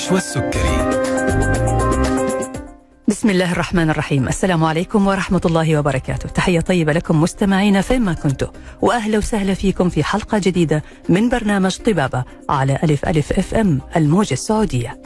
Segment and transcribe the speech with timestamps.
[0.00, 1.00] نشوى السكري
[3.08, 4.28] بسم الله الرحمن الرحيم.
[4.28, 6.28] السلام عليكم ورحمة الله وبركاته.
[6.28, 8.46] تحية طيبة لكم مستمعينا فيما كنتم.
[8.82, 14.32] وأهلا وسهلا فيكم في حلقة جديدة من برنامج طبابة على ألف ألف أف أم الموجة
[14.32, 15.02] السعودية.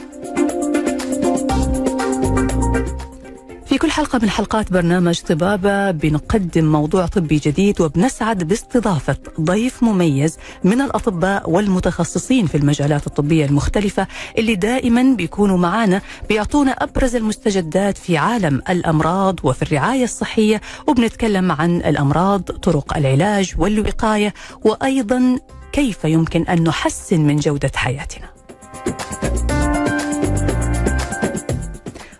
[3.75, 10.37] في كل حلقة من حلقات برنامج طبابة بنقدم موضوع طبي جديد وبنسعد باستضافة ضيف مميز
[10.63, 14.07] من الأطباء والمتخصصين في المجالات الطبية المختلفة
[14.37, 21.75] اللي دائما بيكونوا معنا بيعطونا أبرز المستجدات في عالم الأمراض وفي الرعاية الصحية وبنتكلم عن
[21.77, 25.39] الأمراض طرق العلاج والوقاية وأيضا
[25.71, 28.35] كيف يمكن أن نحسن من جودة حياتنا.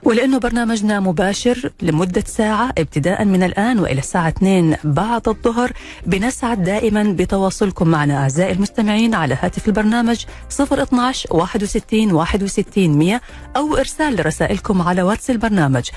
[0.05, 5.71] ولأنه برنامجنا مباشر لمدة ساعة ابتداء من الآن وإلى الساعة 2 بعد الظهر.
[6.05, 10.25] بنسعد دائما بتواصلكم معنا أعزائي المستمعين على هاتف البرنامج
[10.59, 13.21] 012 61 61 100
[13.57, 15.89] أو إرسال رسائلكم على واتس البرنامج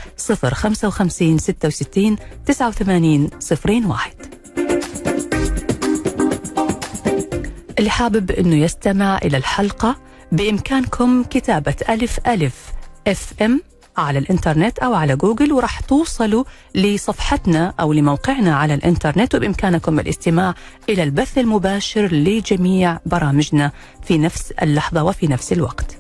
[0.45, 3.31] 055 66 89
[3.67, 4.12] 01
[7.79, 9.97] اللي حابب أنه يستمع إلى الحلقة
[10.33, 12.55] بإمكانكم كتابة ألف ألف
[13.06, 13.61] FM
[14.01, 20.55] على الإنترنت أو على جوجل وراح توصلوا لصفحتنا أو لموقعنا على الإنترنت وبإمكانكم الاستماع
[20.89, 25.97] إلى البث المباشر لجميع برامجنا في نفس اللحظة وفي نفس الوقت.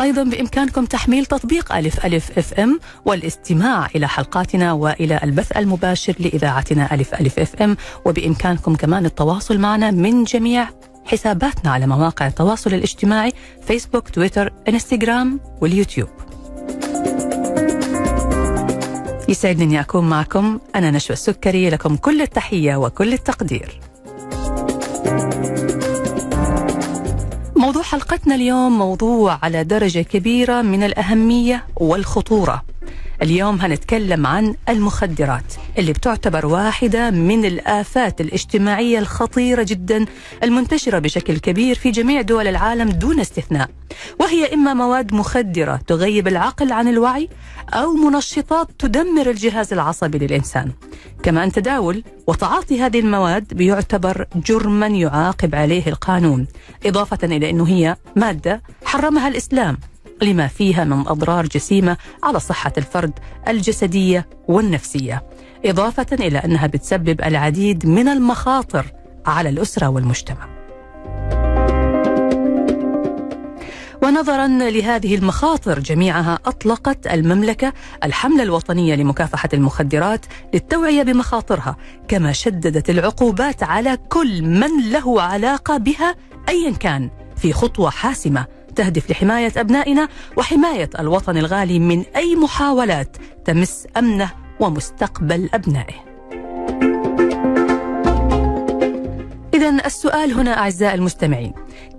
[0.00, 6.94] أيضا بإمكانكم تحميل تطبيق ألف ألف أف إم والاستماع إلى حلقاتنا وإلى البث المباشر لإذاعتنا
[6.94, 10.68] ألف ألف أف إم وبإمكانكم كمان التواصل معنا من جميع
[11.08, 13.32] حساباتنا على مواقع التواصل الاجتماعي
[13.66, 16.08] فيسبوك تويتر انستغرام واليوتيوب.
[19.28, 20.58] يسعدني اني أكون معكم.
[20.74, 21.70] أنا نشوى السكري.
[21.70, 23.80] لكم كل التحية وكل التقدير.
[27.56, 32.64] موضوع حلقتنا اليوم موضوع على درجة كبيرة من الأهمية والخطورة.
[33.22, 40.04] اليوم هنتكلم عن المخدرات اللي بتعتبر واحدة من الآفات الاجتماعية الخطيرة جدا
[40.42, 43.68] المنتشرة بشكل كبير في جميع دول العالم دون استثناء.
[44.20, 47.28] وهي إما مواد مخدرة تغيب العقل عن الوعي
[47.68, 50.72] أو منشطات تدمر الجهاز العصبي للإنسان.
[51.22, 56.46] كمان تداول وتعاطي هذه المواد بيعتبر جرما يعاقب عليه القانون
[56.86, 59.78] إضافة إلى أنه هي مادة حرمها الإسلام.
[60.22, 63.18] لما فيها من أضرار جسيمة على صحة الفرد
[63.48, 65.22] الجسدية والنفسية،
[65.64, 68.86] إضافة إلى أنها بتسبب العديد من المخاطر
[69.26, 70.48] على الأسرة والمجتمع.
[74.02, 77.72] ونظرا لهذه المخاطر جميعها أطلقت المملكة
[78.04, 81.76] الحملة الوطنية لمكافحة المخدرات للتوعية بمخاطرها،
[82.08, 86.14] كما شددت العقوبات على كل من له علاقة بها
[86.48, 88.46] ايا كان في خطوة حاسمة
[88.78, 94.30] تهدف لحماية أبنائنا وحماية الوطن الغالي من أي محاولات تمس أمنه
[94.60, 95.94] ومستقبل أبنائه.
[99.54, 101.52] اذا السؤال هنا أعزائي المستمعين،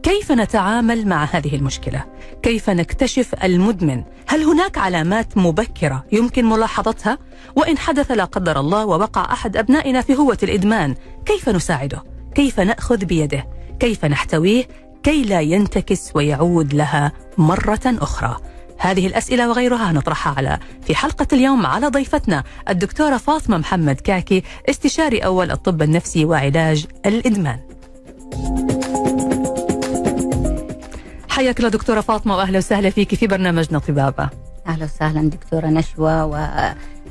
[0.04, 2.06] كيف نتعامل مع هذه المشكلة؟
[2.44, 7.18] كيف نكتشف المدمن؟ هل هناك علامات مبكرة يمكن ملاحظتها؟
[7.56, 12.04] وإن حدث لا قدر الله ووقع أحد أبنائنا في هوة الإدمان، كيف نساعده؟
[12.36, 13.48] كيف نأخذ بيده؟
[13.80, 14.68] كيف نحتويه؟
[15.04, 18.38] كي لا ينتكس ويعود لها مرة أخرى.
[18.78, 25.20] هذه الأسئلة وغيرها نطرحها على في حلقة اليوم على ضيفتنا الدكتورة فاطمة محمد كعكي استشاري
[25.20, 27.60] أول الطب النفسي وعلاج الإدمان.
[31.30, 34.30] حياك الله دكتورة فاطمة وأهلا وسهلا فيك في برنامجنا طبابة.
[34.68, 36.22] أهلا وسهلا دكتورة نشوى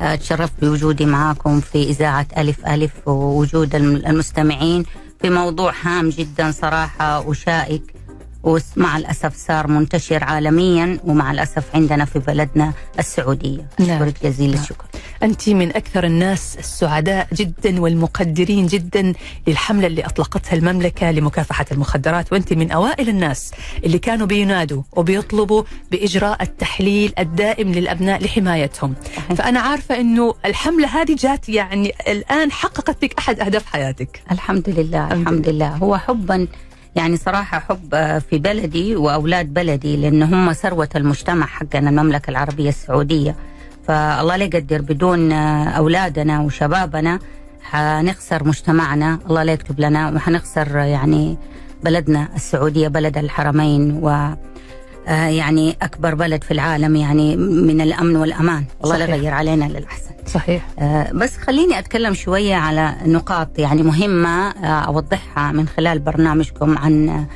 [0.00, 4.84] وتشرفت بوجودي معاكم في إذاعة ألف ألف ووجود المستمعين.
[5.20, 7.97] في موضوع هام جدا صراحة وشائك.
[8.42, 14.02] ومع الأسف صار منتشر عالميا ومع الأسف عندنا في بلدنا السعودية نعم.
[14.02, 14.62] أشكرك جزيل نعم.
[14.62, 14.84] الشكر
[15.22, 19.12] أنت من أكثر الناس السعداء جدا والمقدرين جدا
[19.46, 23.52] للحملة اللي أطلقتها المملكة لمكافحة المخدرات وأنت من أوائل الناس
[23.84, 29.32] اللي كانوا بينادوا وبيطلبوا بإجراء التحليل الدائم للأبناء لحمايتهم صحيح.
[29.32, 35.12] فأنا عارفة أنه الحملة هذه جات يعني الآن حققت فيك أحد أهداف حياتك الحمد لله
[35.12, 36.46] الحمد لله هو حبا
[36.96, 43.36] يعني صراحة حب في بلدي وأولاد بلدي لأن هم ثروة المجتمع حقنا المملكة العربية السعودية.
[43.86, 47.18] فالله لا يقدر بدون أولادنا وشبابنا
[47.62, 49.18] حنخسر مجتمعنا.
[49.30, 51.36] الله لا يكتب لنا وحنخسر يعني
[51.84, 54.34] بلدنا السعودية بلد الحرمين و
[55.08, 58.64] يعني أكبر بلد في العالم يعني من الأمن والأمان.
[58.84, 60.10] الله لا يغير علينا للأحسن.
[60.26, 60.66] صحيح.
[61.12, 67.26] بس خليني أتكلم شوية على نقاط يعني مهمة أوضحها من خلال برنامجكم عن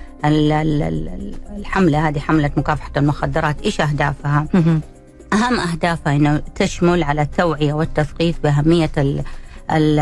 [1.57, 2.09] الحملة.
[2.09, 3.63] هذه حملة مكافحة المخدرات.
[3.63, 4.47] إيش أهدافها؟
[5.33, 9.23] أهم أهدافها إنه تشمل على التوعية والتثقيف بأهمية ال
[9.71, 9.99] ال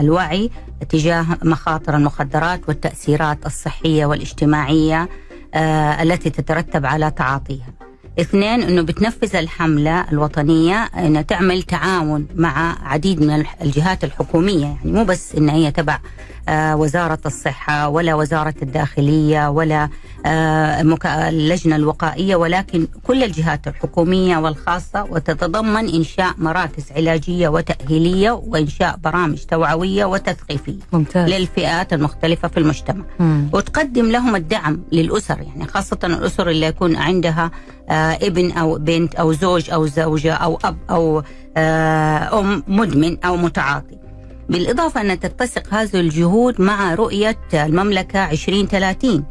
[0.00, 0.50] الوعي
[0.88, 5.02] تجاه مخاطر المخدرات والتأثيرات الصحية والاجتماعية.
[5.02, 5.08] آه
[5.54, 7.72] التي تترتب على تعاطيها.
[8.20, 15.04] اثنين إنه بتنفذ الحملة الوطنية انها تعمل تعاون مع عديد من الجهات الحكومية يعني مو
[15.04, 15.98] بس إن هي تبع
[16.50, 19.88] آه، وزارة الصحة ولا وزارة الداخلية ولا
[20.26, 20.80] آه،
[21.28, 30.04] اللجنة الوقائية ولكن كل الجهات الحكومية والخاصة وتتضمن إنشاء مراكز علاجية وتأهيلية وإنشاء برامج توعوية
[30.04, 31.30] وتثقيفية ممتاز.
[31.30, 33.48] للفئات المختلفة في المجتمع مم.
[33.52, 37.50] وتقدم لهم الدعم للأسر يعني خاصة الأسر اللي يكون عندها
[37.90, 41.22] آه، ابن أو بنت أو زوج أو زوجة أو أب أو
[41.56, 43.99] آه، أم مدمن أو متعاطي.
[44.50, 49.24] بالإضافة أن تتسق هذه الجهود مع رؤية المملكة 2030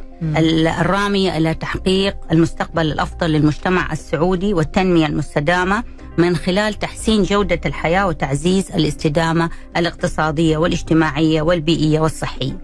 [0.82, 5.84] الراميه إلى تحقيق المستقبل الأفضل للمجتمع السعودي والتنمية المستدامة
[6.18, 12.58] من خلال تحسين جودة الحياة وتعزيز الاستدامة الاقتصادية والاجتماعية والبيئية والصحية.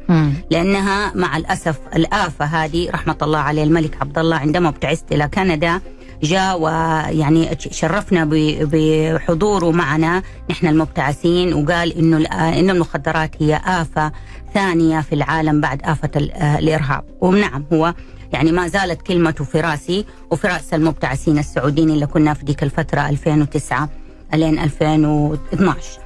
[0.51, 5.81] لأنها مع الأسف الآفة هذه رحمة الله عليه الملك عبد الله عندما ابتعثت إلى كندا
[6.23, 8.27] جاء ويعني شرفنا
[8.61, 10.23] بحضوره معنا.
[10.49, 11.53] نحن المبتعثين.
[11.53, 14.11] وقال إنه ان المخدرات هي آفة
[14.53, 17.03] ثانية في العالم بعد آفة الإرهاب.
[17.21, 17.93] ونعم هو
[18.33, 20.05] يعني ما زالت كلمته في راسي.
[20.31, 23.89] وفي رأس المبتعثين السعوديين اللي كنا في ديك الفترة 2009
[24.33, 25.99] لين 2012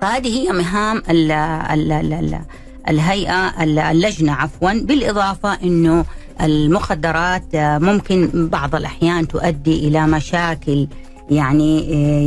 [0.00, 2.40] فهذه هي مهام ال ال ال
[2.88, 6.04] الهيئة اللجنة عفوا بالإضافة أنه
[6.40, 10.86] المخدرات ممكن بعض الأحيان تؤدي إلى مشاكل
[11.30, 11.80] يعني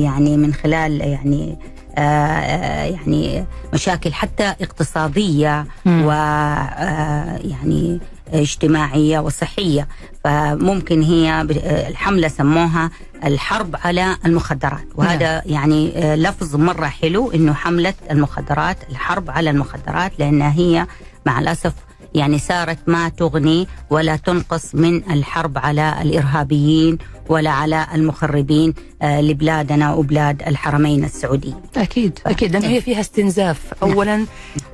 [0.04, 1.58] يعني من خلال يعني
[2.94, 6.90] يعني مشاكل حتى اقتصادية ويعني
[8.34, 9.88] اجتماعية وصحية.
[10.28, 11.42] فممكن هي
[11.90, 12.92] الحملة سموها
[13.24, 15.42] الحرب على المخدرات وهذا نعم.
[15.46, 20.88] يعني لفظ مرة حلو إنه حملة المخدرات الحرب على المخدرات لانها هي
[21.26, 21.74] مع الأسف
[22.16, 26.98] يعني صارت ما تغني ولا تنقص من الحرب على الإرهابيين
[27.30, 31.56] ولا على المخربين آه، لبلادنا وبلاد الحرمين السعوديين.
[31.78, 33.92] أكيد أكيد لأنه هي فيها استنزاف نعم.
[33.92, 34.26] اولا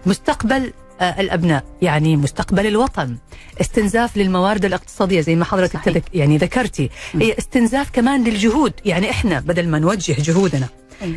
[0.05, 3.17] مستقبل آه، الأبناء يعني مستقبل الوطن.
[3.61, 6.03] استنزاف للموارد الاقتصادية زي ما حضرتك.
[6.13, 6.89] يعني ذكرتي.
[7.13, 8.73] هي استنزاف كمان للجهود.
[8.85, 10.67] يعني إحنا بدل ما نوجه جهودنا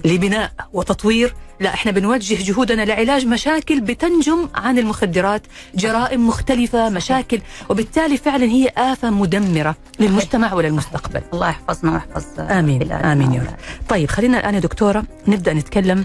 [0.05, 1.35] لبناء وتطوير.
[1.61, 5.43] لا إحنا بنوجه جهودنا لعلاج مشاكل بتنجم عن المخدرات
[5.75, 11.23] جرائم مختلفة مشاكل وبالتالي فعلا هي آفة مدمرة للمجتمع وللمستقبل.
[11.33, 13.57] الله يحفظنا ويحفظ آمين آمين يا رب.
[13.89, 16.05] طيب خلينا الآن يا دكتورة نبدأ نتكلم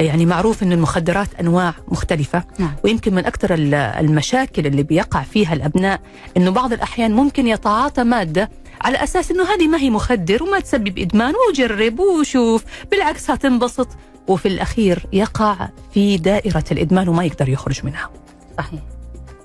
[0.00, 2.72] يعني معروف أن المخدرات أنواع مختلفة نعم.
[2.84, 3.54] ويمكن من أكثر
[4.00, 6.00] المشاكل اللي بيقع فيها الأبناء
[6.36, 10.98] أنه بعض الأحيان ممكن يتعاطى مادة على أساس إنه هذه ما هي مخدر وما تسبب
[10.98, 13.88] إدمان وجرب وشوف بالعكس هتنبسط
[14.28, 18.10] وفي الأخير يقع في دائرة الإدمان وما يقدر يخرج منها.
[18.58, 18.80] صحيح.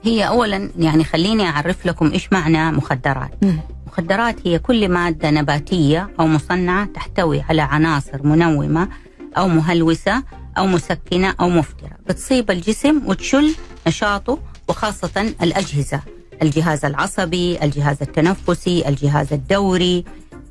[0.03, 3.31] هي اولا يعني خليني أعرف لكم إيش معنى مخدرات.
[3.41, 3.57] م.
[3.87, 8.89] مخدرات هي كل مادة نباتية أو مصنعة تحتوي على عناصر منومة
[9.37, 10.23] أو مهلوسة
[10.57, 13.55] أو مسكنة أو مفترة، بتصيب الجسم وتشل
[13.87, 16.01] نشاطه وخاصة الأجهزة
[16.43, 20.05] الجهاز العصبي الجهاز التنفسي الجهاز الدوري.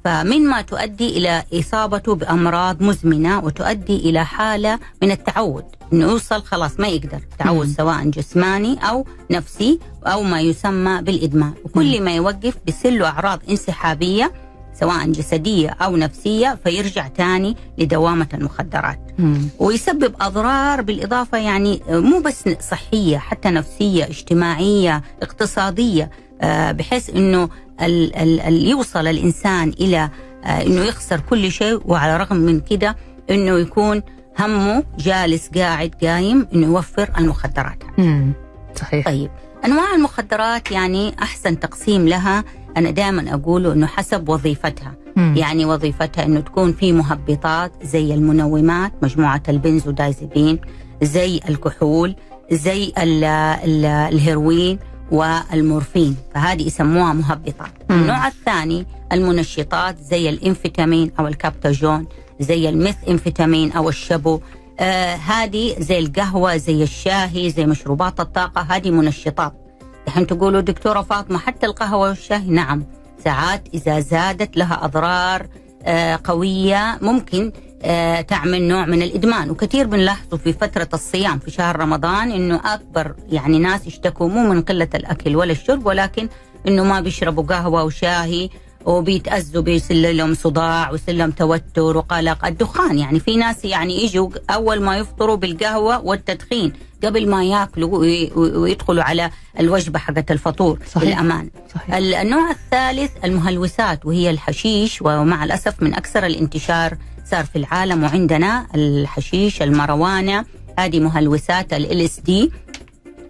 [0.04, 5.64] فمن ما تؤدي إلى اصابته بأمراض مزمنة وتؤدي إلى حالة من التعود.
[5.92, 7.20] إنه يوصل خلاص ما يقدر.
[7.38, 11.52] تعود سواء جسماني أو نفسي أو ما يسمى بالإدمان.
[11.64, 14.32] وكل ما يوقف بيصير له أعراض انسحابية
[14.81, 19.00] سواء جسدية أو نفسية فيرجع تاني لدوامة المخدرات.
[19.19, 19.49] مم.
[19.59, 26.11] ويسبب أضرار بالإضافة يعني مو بس صحية حتى نفسية اجتماعية اقتصادية
[26.43, 27.49] آه، بحيث أنه
[27.83, 30.11] ال ال ال يوصل الإنسان إلى
[30.45, 31.81] آه، أنه يخسر كل شيء.
[31.85, 32.97] وعلى الرغم من كده
[33.31, 34.02] أنه يكون
[34.38, 37.83] همه جالس قاعد قايم أنه يوفر المخدرات.
[37.99, 38.33] مم.
[38.76, 39.07] صحيح.
[39.07, 39.31] طيب.
[39.64, 42.45] أنواع المخدرات يعني أحسن تقسيم لها
[42.76, 44.95] أنا دائما أقول إنه حسب وظيفتها.
[45.17, 45.35] مم.
[45.37, 50.59] يعني وظيفتها إنه تكون في مهبطات زي المنومات مجموعة البنزودايزيبين
[51.02, 52.17] زي الكحول
[52.52, 54.79] زي ال ال الهيروين
[55.11, 56.17] والمورفين.
[56.35, 57.73] فهذه يسموها مهبطات.
[57.91, 58.00] مم.
[58.00, 62.07] النوع الثاني المنشطات زي الإنفيتامين أو الكابتاجون
[62.41, 64.41] زي الميث إنفيتامين أو الشبو
[64.81, 68.61] آه هذه زي القهوة زي الشاهي زي مشروبات الطاقة.
[68.61, 69.62] هذه منشطات.
[70.06, 72.85] الحين تقولوا دكتورة فاطمة حتى القهوة والشاي؟ نعم.
[73.25, 75.47] ساعات إذا زادت لها أضرار
[75.85, 79.50] آه، قوية ممكن آه، تعمل نوع من الإدمان.
[79.50, 84.62] وكثير بنلاحظه في فترة الصيام في شهر رمضان إنه أكبر يعني ناس يشتكوا مو من
[84.62, 86.28] قلة الأكل ولا الشرب ولكن
[86.68, 88.49] إنه ما بيشربوا قهوة وشاهي
[88.87, 92.47] وبيتأذوا بيصير لهم صداع ويصير لهم توتر وقلق.
[92.47, 96.73] الدخان يعني في ناس يعني يجوا أول ما يفطروا بالقهوة والتدخين.
[97.04, 97.99] قبل ما ياكلوا
[98.37, 99.30] ويدخلوا على
[99.61, 101.04] الوجبة حقت الفطور صحيح.
[101.09, 101.94] بالأمان صحيح.
[101.94, 106.97] النوع الثالث المهلوسات وهي الحشيش ومع الأسف من أكثر الانتشار
[107.30, 110.45] صار في العالم وعندنا الحشيش الماريجوانا
[110.78, 112.50] هذه مهلوسات LSD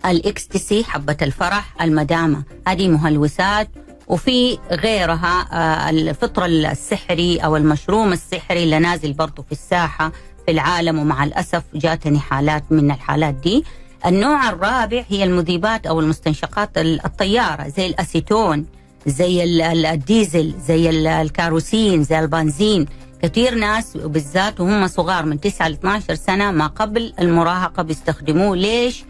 [0.07, 3.69] الإكستسي حبه الفرح المدامة هذه مهلوسات
[4.09, 10.13] وفي غيرها آه، الفطر السحري أو المشروم السحري اللي نازل برضه في الساحة
[10.47, 13.65] في العالم ومع الأسف جاتني حالات من الحالات دي.
[14.07, 18.67] النوع الرابع هي المذيبات أو المستنشقات الطيارة زي الأسيتون
[19.07, 19.45] زي
[19.93, 22.87] الديزل زي الكاروسين زي البنزين.
[23.23, 28.57] كثير ناس بالذات وهم صغار من 9 ل 12 سنة ما قبل المراهقة بيستخدموه.
[28.57, 29.05] ليش؟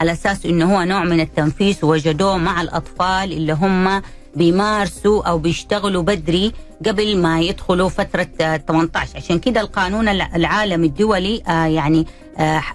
[0.00, 4.02] على أساس إنه هو نوع من التنفيس وجدوه مع الأطفال اللي هم
[4.38, 6.52] بيمارسوا أو بيشتغلوا بدري
[6.86, 8.28] قبل ما يدخلوا فترة
[8.68, 12.06] 18 عشان كده القانون العالمي الدولي آه، يعني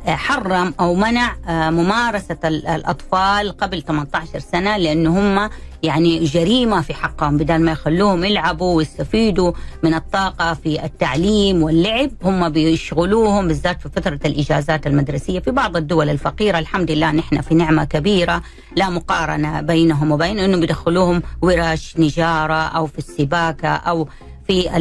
[0.08, 5.50] حرم أو منع آه، ممارسة الأطفال قبل 18 سنة لأنه هم
[5.84, 7.38] يعني جريمة في حقهم.
[7.38, 9.52] بدل ما يخلوهم يلعبوا ويستفيدوا
[9.84, 15.40] من الطاقة في التعليم واللعب هم بيشغلوهم بالذات في فترة الإجازات المدرسية.
[15.40, 18.42] في بعض الدول الفقيرة الحمد لله نحن في نعمة كبيرة
[18.76, 24.08] لا مقارنة بينهم وبين انهم بيدخلوهم ورش نجارة أو في السباكة أو
[24.48, 24.78] في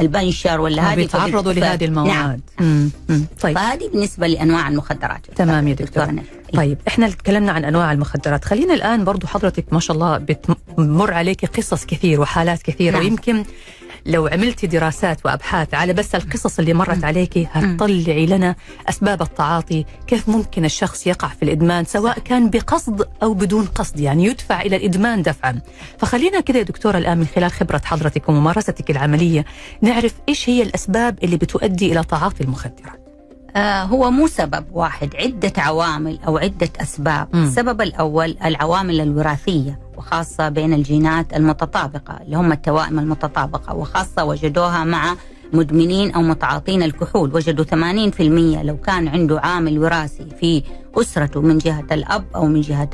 [0.00, 2.40] البنشر ولا هذه بيتعرضوا لهذه المواد.
[2.60, 2.90] نعم.
[3.40, 3.58] طيب.
[3.58, 5.26] فهذه بالنسبة لأنواع المخدرات.
[5.36, 6.06] تمام يا دكتور.
[6.54, 8.44] طيب إحنا تكلمنا عن أنواع المخدرات.
[8.44, 13.02] خلينا الآن برضو حضرتك ما شاء الله بتمر عليك قصص كثير وحالات كثيرة نعم.
[13.04, 13.44] ويمكن
[14.06, 18.54] لو عملتي دراسات وأبحاث على بس القصص اللي مرت عليك هتطلعي لنا
[18.88, 24.24] أسباب التعاطي، كيف ممكن الشخص يقع في الإدمان سواء كان بقصد أو بدون قصد، يعني
[24.24, 25.60] يدفع إلى الإدمان دفعا.
[25.98, 29.44] فخلينا كده يا دكتورة الآن من خلال خبرة حضرتك وممارستك العملية
[29.82, 33.05] نعرف إيش هي الأسباب اللي بتؤدي إلى تعاطي المخدرات.
[33.56, 37.28] آه هو مو سبب واحد عدة عوامل أو عدة أسباب.
[37.32, 37.42] م.
[37.42, 45.16] السبب الأول العوامل الوراثية وخاصة بين الجينات المتطابقة اللي هم التوائم المتطابقة وخاصة وجدوها مع
[45.52, 47.34] مدمنين أو متعاطين الكحول.
[47.34, 50.62] وجدوا 80% لو كان عنده عامل وراثي في
[50.96, 52.90] أسرته من جهة الأب أو من جهة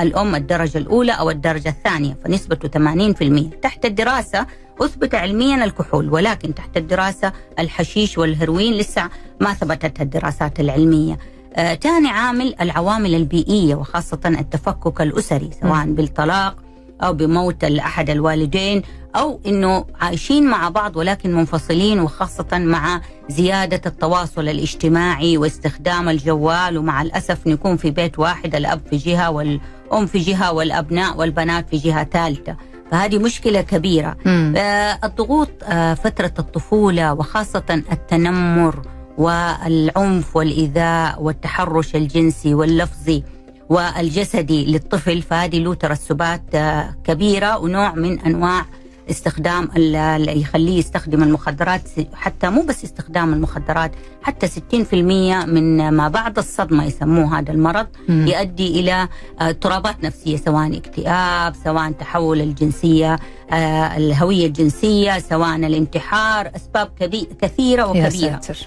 [0.00, 4.46] الأم الدرجة الأولى أو الدرجة الثانية فنسبته 80% تحت الدراسة
[4.80, 9.08] أثبت علميا الكحول ولكن تحت الدراسة الحشيش والهيروين لسه
[9.40, 11.18] ما ثبتت الدراسات العلمية
[11.56, 15.94] ثاني آه عامل العوامل البيئية وخاصة التفكك الأسري سواء م.
[15.94, 16.56] بالطلاق
[17.02, 18.82] أو بموت أحد الوالدين
[19.16, 27.02] أو أنه عايشين مع بعض ولكن منفصلين وخاصة مع زيادة التواصل الاجتماعي واستخدام الجوال ومع
[27.02, 32.04] الأسف نكون في بيت واحد الأب في جهة والأم في جهة والأبناء والبنات في جهة
[32.04, 32.56] ثالثة
[32.94, 34.16] فهذه مشكلة كبيرة.
[34.56, 38.82] آه الضغوط آه فترة الطفولة وخاصة التنمر
[39.18, 43.24] والعنف والإيذاء والتحرش الجنسي واللفظي
[43.68, 48.64] والجسدي للطفل فهذه له ترسبات آه، كبيرة ونوع من أنواع
[49.10, 51.82] استخدام اللي يخليه يستخدم المخدرات
[52.14, 53.92] حتى مو بس استخدام المخدرات
[54.22, 54.94] حتى 60%
[55.46, 58.26] من ما بعد الصدمة يسموه هذا المرض م.
[58.26, 58.92] يؤدي إلى
[59.40, 63.18] آه، اضطرابات نفسية سواء اكتئاب سواء تحول الجنسية
[63.52, 66.90] آه، الهوية الجنسية سواء الانتحار أسباب
[67.40, 68.66] كثيرة وكبيرة يا ساتر.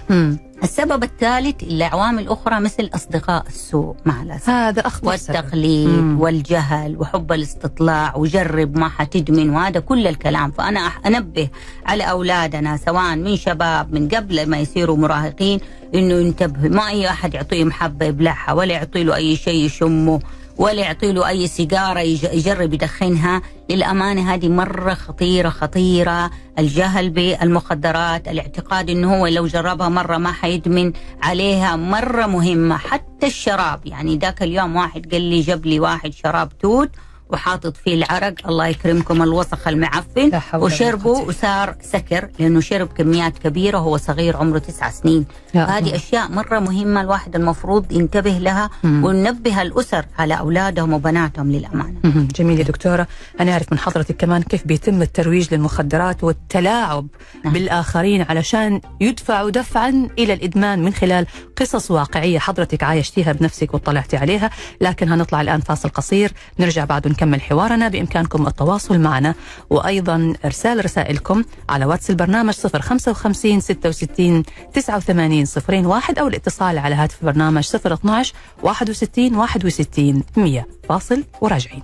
[0.62, 6.20] السبب الثالث لعوامل أخرى مثل أصدقاء السوء مع الأسف هذا أخطر والتقليد مم.
[6.20, 10.50] والجهل وحب الاستطلاع وجرب ما حتدمن وهذا كل الكلام.
[10.50, 11.48] فأنا أنبه
[11.86, 15.60] على أولادنا سواء من شباب من قبل ما يصيروا مراهقين
[15.94, 20.20] إنه ينتبهوا ما أي أحد يعطيه محبة يبلعها ولا يعطي له أي شيء يشمه.
[20.58, 23.42] ولا يعطي له أي سيجارة يجرب يدخنها.
[23.70, 26.30] للأمانة هذه مرة خطيرة خطيرة.
[26.58, 31.76] الجهل بالمخدرات الاعتقاد إنه هو لو جربها مرة ما حيدمن عليها.
[31.76, 32.76] مرة مهمة.
[32.76, 33.86] حتى الشراب.
[33.86, 36.90] يعني ذاك اليوم واحد قال لي جاب لي واحد شراب توت
[37.30, 38.34] وحاطط فيه العرق.
[38.48, 40.40] الله يكرمكم الوسخ المعفن.
[40.54, 45.26] وشربه وصار سكر لأنه شرب كميات كبيرة وهو صغير عمره تسعة سنين.
[45.54, 52.28] هذه أشياء مرة مهمة الواحد المفروض ينتبه لها وننبه الأسر على أولادهم وبناتهم للأمانة.
[52.36, 53.06] جميل يا دكتورة،
[53.40, 57.06] أنا أعرف من حضرتك كمان كيف بيتم الترويج للمخدرات والتلاعب
[57.44, 57.52] نعم.
[57.52, 64.50] بالآخرين علشان يدفعوا دفعا إلى الإدمان من خلال قصص واقعية حضرتك عايشتيها بنفسك واطلعتي عليها،
[64.80, 66.32] لكن هنطلع الآن فاصل قصير.
[66.58, 67.88] نرجع بعد نكمل حوارنا.
[67.88, 69.34] بإمكانكم التواصل معنا
[69.70, 74.42] وأيضا إرسال رسائلكم على واتس البرنامج 055 66
[74.74, 75.44] 89
[75.86, 81.82] 01 أو الاتصال على هاتف البرنامج 012 61 61 100 فاصل وراجعين.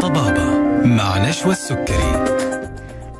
[0.00, 2.27] طبابة مع نشوى السكري.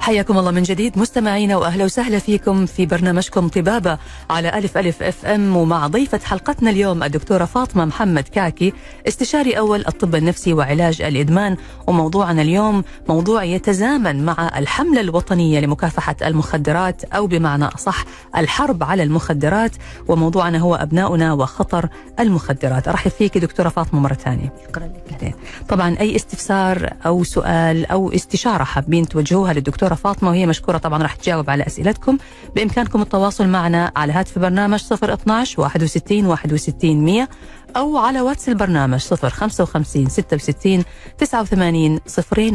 [0.00, 3.98] حياكم الله من جديد مستمعينا وأهلا وسهلا فيكم في برنامجكم طبابة
[4.30, 8.72] على ألف ألف أف أم ومع ضيفة حلقتنا اليوم الدكتورة فاطمة محمد كاكي
[9.08, 11.56] استشاري أول الطب النفسي وعلاج الإدمان.
[11.86, 18.04] وموضوعنا اليوم موضوع يتزامن مع الحملة الوطنية لمكافحة المخدرات أو بمعنى أصح
[18.36, 19.76] الحرب على المخدرات.
[20.08, 21.88] وموضوعنا هو أبناؤنا وخطر
[22.20, 22.88] المخدرات.
[22.88, 24.52] أرحب فيك دكتورة فاطمة مرة ثانية.
[24.68, 25.34] شكرا لك.
[25.68, 31.14] طبعا أي استفسار أو سؤال أو استشارة حابين توجهوها للدكتوره فاطمة وهي مشكورة طبعا راح
[31.14, 32.18] تجاوب على أسئلتكم.
[32.56, 37.28] بإمكانكم التواصل معنا على هاتف البرنامج 012 61 61 100
[37.76, 40.84] أو على واتس البرنامج 055 66
[41.18, 42.00] 89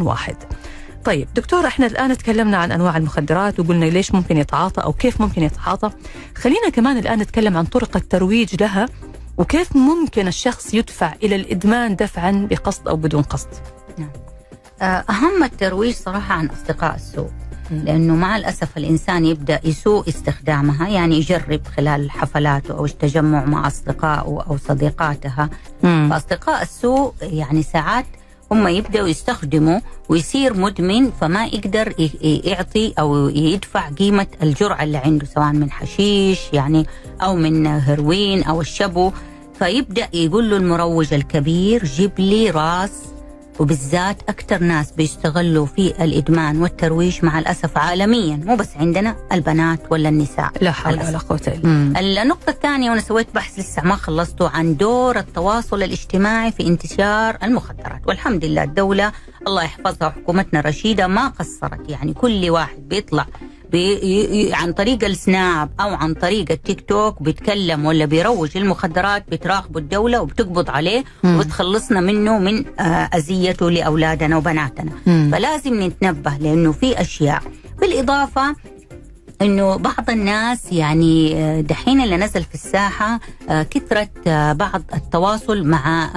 [0.06, 0.36] 01
[1.04, 5.42] طيب دكتور إحنا الآن تكلمنا عن أنواع المخدرات وقلنا ليش ممكن يتعاطى أو كيف ممكن
[5.42, 5.90] يتعاطى.
[6.34, 8.86] خلينا كمان الآن نتكلم عن طرق الترويج لها
[9.38, 13.48] وكيف ممكن الشخص يدفع إلى الإدمان دفعا بقصد أو بدون قصد
[13.98, 14.23] آه،
[14.84, 17.30] أهم الترويج صراحة عن أصدقاء السوء.
[17.70, 24.44] لأنه مع الأسف الإنسان يبدأ يسوء استخدامها يعني يجرب خلال حفلاته أو التجمع مع أصدقائه
[24.48, 25.50] أو صديقاتها.
[25.82, 26.08] مم.
[26.10, 28.04] فأصدقاء السوء يعني ساعات
[28.52, 35.52] هم يبدأوا يستخدموا ويصير مدمن فما يقدر يعطي أو يدفع قيمة الجرعة اللي عنده سواء
[35.52, 36.86] من حشيش يعني
[37.22, 39.12] أو من هيروين أو الشبو.
[39.58, 42.90] فيبدأ يقول له المروج الكبير جيب لي راس
[43.60, 50.08] وبالذات أكثر ناس بيستغلوا في الإدمان والترويج مع الأسف عالميا مو بس عندنا البنات ولا
[50.08, 50.52] النساء.
[50.60, 51.18] لا حول ولا إلا
[51.54, 52.22] بالله.
[52.22, 58.00] النقطة الثانية وأنا سويت بحث لسه ما خلصته عن دور التواصل الاجتماعي في انتشار المخدرات.
[58.06, 59.12] والحمد لله الدولة
[59.46, 61.88] الله يحفظها وحكومتنا الرشيدة ما قصرت.
[61.88, 63.26] يعني كل واحد بيطلع
[64.52, 70.70] عن طريق السناب أو عن طريق التيك توك بيتكلم ولا بيروج المخدرات بتراقبه الدولة وبتقبض
[70.70, 71.36] عليه مم.
[71.36, 72.82] وبتخلصنا منه من آه،
[73.14, 75.28] أذيته لأولادنا وبناتنا مم.
[75.32, 77.42] فلازم نتنبه لأنه في أشياء
[77.80, 78.56] بالإضافة
[79.42, 84.08] إنه بعض الناس يعني آه، دحين اللي نزل في الساحة آه، كثرة
[84.52, 86.10] بعض التواصل مع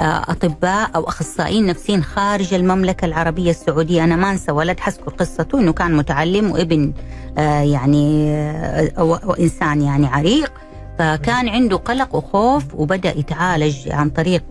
[0.00, 4.04] أطباء أو أخصائيين نفسيين خارج المملكة العربية السعودية.
[4.04, 6.92] أنا ما أنسى ولد حذكر قصته إنه كان متعلم وابن
[7.38, 10.52] آه، يعني آه، أو- أو انسان يعني عريق.
[10.98, 14.42] فكان عنده قلق وخوف وبدأ يتعالج عن طريق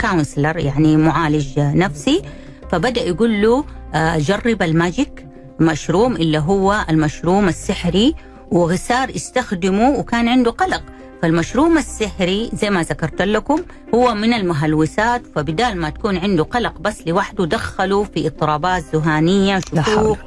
[0.00, 2.22] كونسلر يعني معالج آه، نفسي.
[2.70, 3.64] فبدأ يقول له
[3.94, 5.26] آه، جرب الماجيك
[5.60, 8.14] مشروم اللي هو المشروم السحري.
[8.50, 10.82] وغسار استخدمه وكان عنده قلق.
[11.22, 13.62] فالمشروم السحري زي ما ذكرت لكم
[13.94, 20.18] هو من المهلوسات فبدال ما تكون عنده قلق بس لوحده دخله في اضطرابات ذهانيه شكوك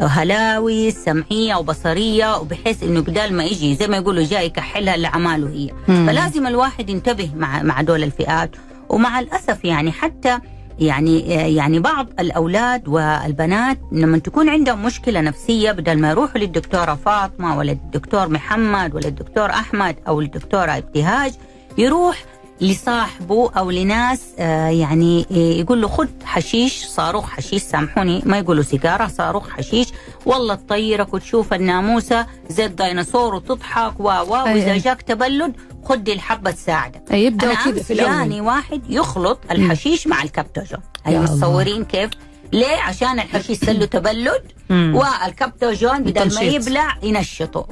[0.00, 5.70] وهلاوي سمعية وبصرية وبحيث إنه بدال ما يجي زي ما يقولوا جاي يكحلها لعماله هي.
[5.88, 6.06] مم.
[6.06, 8.50] فلازم الواحد ينتبه مع مع دول الفئات.
[8.88, 10.38] ومع الأسف يعني حتى
[10.78, 11.20] يعني
[11.56, 17.72] يعني بعض الأولاد والبنات لما تكون عندهم مشكلة نفسية بدل ما يروحوا للدكتورة فاطمة ولا
[17.72, 21.32] الدكتور محمد ولا الدكتور أحمد أو الدكتوره ابتهاج
[21.78, 22.24] يروح
[22.60, 28.62] لصاحبه أو لناس آه، يعني آه، يقول له خذ حشيش صاروخ حشيش سامحوني ما يقولوا
[28.62, 29.88] سيجارة صاروخ حشيش
[30.26, 34.76] والله تطيرك وتشوف الناموسة زي الديناصور وتضحك و و وإذا.
[34.76, 35.52] جاك تبلد
[35.84, 38.10] خذ دي الحبة تساعدك أنا كذا في الأول.
[38.10, 41.18] جاني واحد يخلط الحشيش مع الكبتوجون يا أي.
[41.18, 42.10] متصورين كيف
[42.54, 44.42] ليه عشان الحشيش سله تبلد.
[44.70, 46.40] والكبتوجون بدل ما.
[46.40, 47.66] يبلع ينشطه.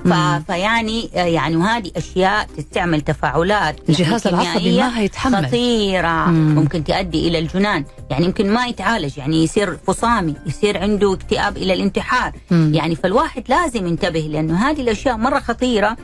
[0.46, 5.46] فيعني يعني وهذه أشياء تستعمل تفاعلات الجهاز يعني العصبي ما هيتحمل.
[5.46, 6.54] خطيرة مم.
[6.54, 11.72] ممكن تؤدي إلى الجنان يعني يمكن ما يتعالج يعني يصير فصامي يصير عنده اكتئاب إلى
[11.72, 12.72] الانتحار مم.
[12.74, 15.96] يعني فالواحد لازم ينتبه لأنه هذه الأشياء مرة خطيرة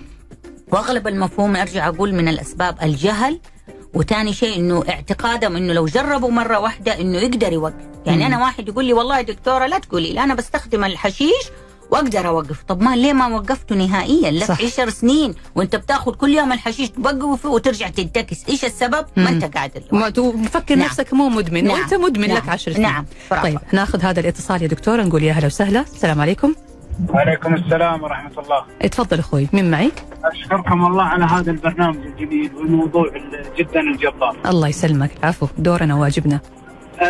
[0.72, 3.40] وأغلب المفهوم أرجع أقول من الأسباب الجهل
[3.94, 7.74] وتاني شيء إنه اعتقادهم إنه لو جربوا مرة واحدة إنه يقدر يوقف
[8.06, 11.50] يعني أنا واحد يقول لي والله يا دكتورة لا تقولي لا أنا بستخدم الحشيش
[11.90, 14.62] وأقدر أوقف طب ما ليه ما وقفته نهائيا لك صح.
[14.62, 19.26] عشر سنين وأنت بتاخذ كل يوم الحشيش توقف وترجع تنتكس إيش السبب ما مم.
[19.26, 20.86] أنت قادر ما تفكر نعم.
[20.86, 21.80] نفسك مو مدمن نعم.
[21.80, 22.36] وأنت مدمن نعم.
[22.36, 23.06] لك عشر سنين نعم.
[23.42, 26.54] طيب ناخذ هذا الاتصال يا دكتور نقول يا هلا وسهلا السلام عليكم
[27.08, 28.64] وعليكم السلام ورحمة الله.
[28.82, 29.92] اتفضل أخوي مين معي؟
[30.24, 34.36] أشكركم الله على هذا البرنامج الجميل والموضوع ال- جدا الجبار.
[34.46, 35.10] الله يسلمك.
[35.20, 36.40] العفو دورنا واجبنا
[37.00, 37.04] أه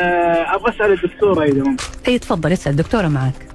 [0.55, 3.48] أبغى أسأل الدكتورة إذا ممكن أي تفضل اسأل دكتورة معك.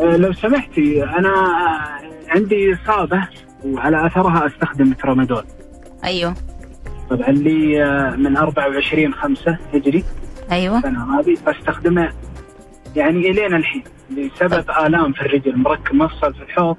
[0.00, 3.28] آه، لو سمحتي أنا آه، عندي إصابة
[3.64, 5.44] وعلى أثرها أستخدم ترامادول.
[6.04, 6.34] أيوه.
[7.10, 10.04] طبعا لي آه، من 24 5 هجري.
[10.52, 10.78] أيوه.
[10.78, 12.12] السنة هذه بستخدمه
[12.96, 16.76] يعني الين الحين لسبب آلام في الرجل مركب مفصل في الحوض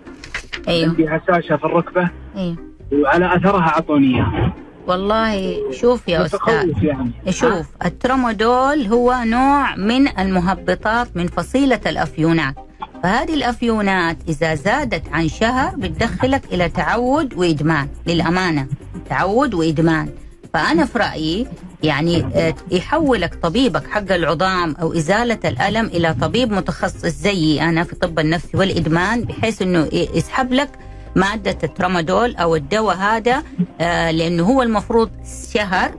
[0.68, 0.90] أيوه.
[0.90, 2.58] عندي هشاشة في الركبة أيوه.
[2.94, 4.54] وعلى أثرها اعطوني اياه
[4.88, 6.84] والله شوف يا أستاذ.
[6.84, 7.12] يعني.
[7.30, 12.56] شوف الترامادول هو نوع من المهبطات من فصيلة الأفيونات.
[13.04, 17.88] فهذه الأفيونات إذا زادت عن شهر بتدخلك إلى تعود وإدمان.
[18.08, 18.68] للأمانة
[19.10, 20.10] تعود وإدمان.
[20.54, 21.48] فأنا في رأيي
[21.84, 27.94] يعني آه، يحولك طبيبك حق العظام أو إزالة الألم إلى طبيب متخصص زيي أنا في
[27.94, 30.70] الطب النفسي والإدمان بحيث أنه يسحب لك
[31.16, 33.44] مادة الترامادول أو الدواء هذا
[33.82, 35.10] آه، لأنه هو المفروض
[35.54, 35.92] شهر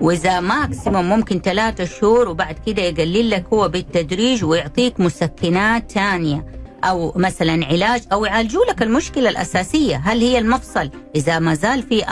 [0.00, 6.57] وإذا ماكسيموم ممكن ثلاثة شهور وبعد كده يقلل لك هو بالتدريج ويعطيك مسكنات ثانية.
[6.84, 9.96] أو مثلا علاج أو يعالجوا لك المشكلة الأساسية.
[10.04, 12.04] هل هي المفصل؟ إذا ما زال في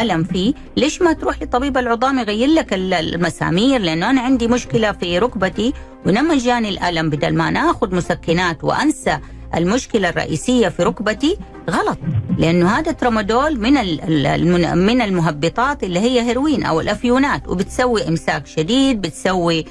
[0.00, 4.92] ألم فيه ليش ما تروح لطبيب العظام يغير لك ال- المسامير؟ لأنه أنا عندي مشكلة
[4.92, 5.72] في ركبتي
[6.06, 9.18] ولما جاني الألم بدل ما ناخذ مسكنات وأنسى
[9.54, 11.36] المشكلة الرئيسية في ركبتي
[11.70, 11.98] غلط.
[12.38, 13.72] لأنه هذا ترامادول من
[14.86, 19.64] من المهبطات اللي هي هيروين أو الأفيونات وبتسوي إمساك شديد بتسوي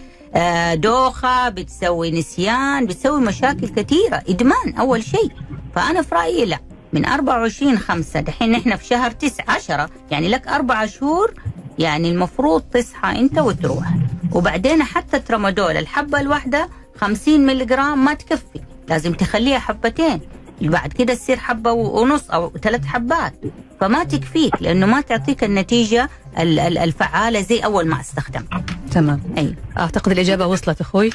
[0.74, 5.32] دوخة بتسوي نسيان بتسوي مشاكل كثيرة إدمان أول شيء.
[5.76, 6.60] فأنا في رأيي لا
[6.94, 11.34] من 24 5 دحين نحن في شهر 9 10 يعني لك أربع شهور
[11.80, 13.88] يعني المفروض تصحى أنت وتروح.
[14.32, 20.22] وبعدين حتى ترامادول الحبة الواحدة 50 ملغ ما تكفي لازم تخليها حبتين.
[20.62, 23.34] بعد كده تصير حبة ونص أو ثلاث حبات.
[23.82, 28.44] فما تكفيك لأنه ما تعطيك النتيجة ال- ال- الفعالة زي أول ما أستخدم.
[28.92, 29.22] تمام.
[29.38, 31.10] أيوه أعتقد الإجابة وصلت أخوي.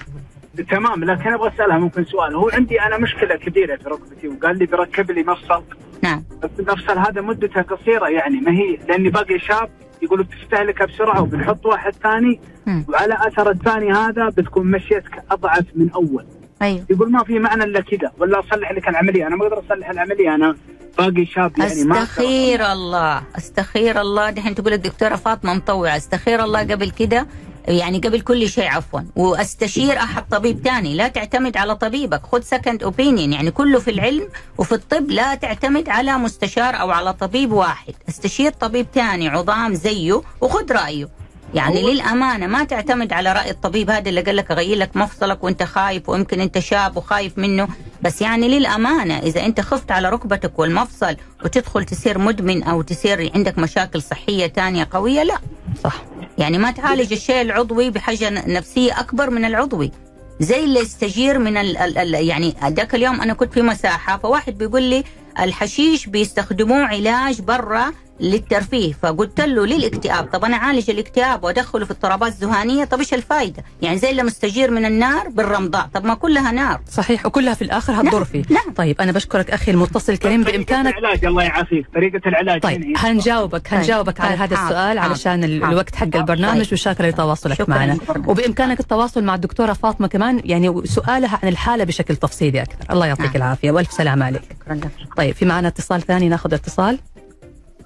[0.70, 2.34] تمام لكن أبغى أسألها ممكن سؤال.
[2.34, 5.62] هو عندي أنا مشكلة كبيرة في ركبتي وقال لي بيركب لي مفصل.
[6.02, 6.24] نعم.
[6.58, 9.68] المفصل هذا مدته قصيرة يعني ما هي لأني باقي شاب
[10.02, 12.40] يقولوا بتستهلكها بسرعة وبنحط واحد ثاني.
[12.88, 16.24] وعلى أثر الثاني هذا بتكون مشيتك أضعف من أول.
[16.62, 16.84] أيوه.
[16.90, 19.26] يقول ما في معنى إلا كذا ولا اصلح لك العملية.
[19.26, 20.56] أنا ما أقدر أصلح العملية أنا
[20.98, 22.02] باقي شاب يعني ما.
[22.02, 24.30] أستخير الله أستخير الله.
[24.30, 27.26] دحين تقول الدكتورة فاطمة مطوعة أستخير الله قبل كده
[27.68, 29.00] يعني قبل كل شيء عفوا.
[29.16, 32.22] وأستشير أحد طبيب ثاني لا تعتمد على طبيبك.
[32.26, 37.12] خذ second opinion يعني كله في العلم وفي الطب لا تعتمد على مستشار أو على
[37.12, 37.94] طبيب واحد.
[38.08, 41.08] أستشير طبيب ثاني عظام زيه وخذ رأيه.
[41.54, 45.62] يعني للأمانة ما تعتمد على رأي الطبيب هذا اللي قال لك اغير لك مفصلك وانت
[45.62, 47.68] خايف ويمكن انت شاب وخايف منه
[48.02, 53.58] بس يعني للأمانة إذا انت خفت على ركبتك والمفصل وتدخل تصير مدمن أو تصير عندك
[53.58, 55.38] مشاكل صحية ثانية قوية لا.
[55.84, 56.02] صح.
[56.38, 59.92] يعني ما تعالج الشيء العضوي بحاجة نفسية أكبر من العضوي.
[60.40, 64.58] زي اللي يستجير من ال ال ال يعني ذاك اليوم أنا كنت في مساحة فواحد
[64.58, 65.04] بيقول لي
[65.40, 68.92] الحشيش بيستخدموه علاج برا للترفيه.
[68.92, 70.24] فقلت له للاكتئاب.
[70.32, 74.70] طب أنا أعالج الاكتئاب وأدخله في اضطرابات ذهانيه طب إيش الفائده يعني زي اللي مستجير
[74.70, 75.88] من النار بالرمضاء.
[75.94, 76.80] طب ما كلها نار.
[76.90, 77.26] صحيح.
[77.26, 78.72] وكلها في الآخر هتضر فيه نعم.
[78.76, 80.98] طيب أنا بشكرك أخي المتصل الكريم بإمكانك.
[80.98, 81.86] العلاج الله يعافيك.
[81.94, 83.10] طريقة العلاج طيب هنا.
[83.10, 85.44] هنجاوبك هنجاوبك على طيب، هذا السؤال حاضر، علشان.
[85.44, 86.72] الوقت حق البرنامج طيب.
[86.72, 88.22] وشاكره لتواصلك معنا شكراً.
[88.26, 90.42] وبإمكانك التواصل مع الدكتورة فاطمة كمان.
[90.44, 92.92] يعني سؤالها عن الحالة بشكل تفصيلي أكثر.
[92.92, 93.36] الله يعطيك نعم.
[93.36, 93.70] العافية.
[93.70, 94.42] وألف سلامه عليك.
[94.62, 94.90] شكرا لك.
[95.16, 96.98] طيب في معنا اتصال ثاني ناخذ اتصال.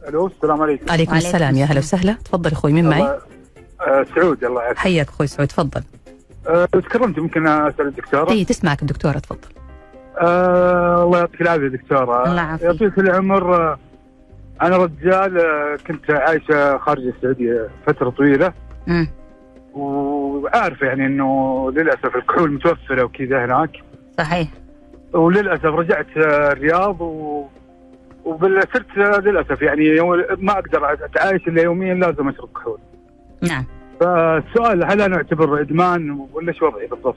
[0.09, 0.91] ألو السلام عليكم.
[0.91, 1.55] عليكم وعليكم السلام.
[1.57, 1.79] يا هلا.
[1.79, 2.13] وسهلا.
[2.13, 5.83] تفضل أخوي مين معي؟ آه، سعود الله يعافيك حياك أخوي سعود تفضل.
[6.49, 9.49] آه، تكرمت ممكن أسأل الدكتورة؟ اي تسمعك الدكتوره تفضل.
[10.21, 12.29] آه، الله يعطيك العافية دكتورة.
[12.29, 12.65] الله يعافيك.
[12.67, 13.79] يعطيك العمر آه،
[14.63, 15.43] أنا رجال
[15.87, 18.53] كنت عايشه خارج السعودية فترة طويلة.
[18.87, 19.09] مم.
[19.75, 23.71] وعارف يعني إنه للأسف الكحول متوفرة وكذا هناك.
[24.19, 24.49] صحيح.
[25.13, 27.47] وللأسف رجعت الرياض و
[28.25, 32.79] وبال صرت آه، للأسف يعني يوم- ما أقدر أتعايش إلا يوميا لازم أشرب كحول.
[33.43, 33.65] نعم.
[34.01, 37.17] فالسؤال هل أنا أعتبر إدمان ولا إيش وضعي بالضبط؟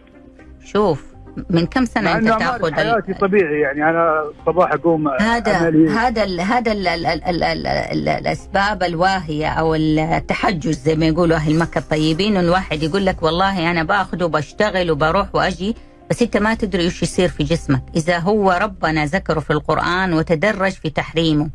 [0.66, 1.16] شوف
[1.50, 5.52] من كم سنة أنت تأخذ ال- حياتي طبيعي يعني أنا الصباح أقوم هذا
[5.90, 11.06] هذا ال هذا ال ال ال ال ال ال الأسباب الواهية أو التحجز زي ما
[11.06, 15.76] يقولوا أهل مكة الطيبين الواحد يقول لك والله أنا باخذه وبشتغل وبروح وأجي
[16.10, 17.84] بس انت ما تدري إيش يصير في جسمك.
[17.96, 21.50] إذا هو ربنا ذكره في القرآن وتدرج في تحريمه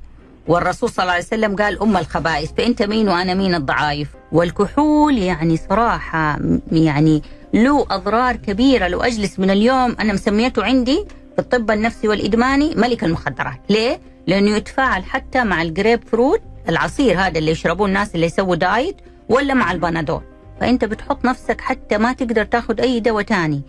[0.49, 5.57] والرسول صلى الله عليه وسلم قال أم الخبائث فأنت مين وأنا مين الضعايف؟ والكحول يعني
[5.57, 6.39] صراحة
[6.73, 7.23] يعني
[7.55, 8.89] له أضرار كبيرة.
[8.89, 13.61] لو أجلس من اليوم أنا مسميته عندي في الطب النفسي والإدماني ملك المخدرات.
[13.71, 18.97] ليه؟ لأنه يتفاعل حتى مع الجريب فروت العصير هذا اللي يشربوه الناس اللي يسووا دايت
[19.29, 20.23] ولا مع البنادول.
[20.61, 23.63] فأنت بتحط نفسك حتى ما تقدر تاخذ أي دواء تاني.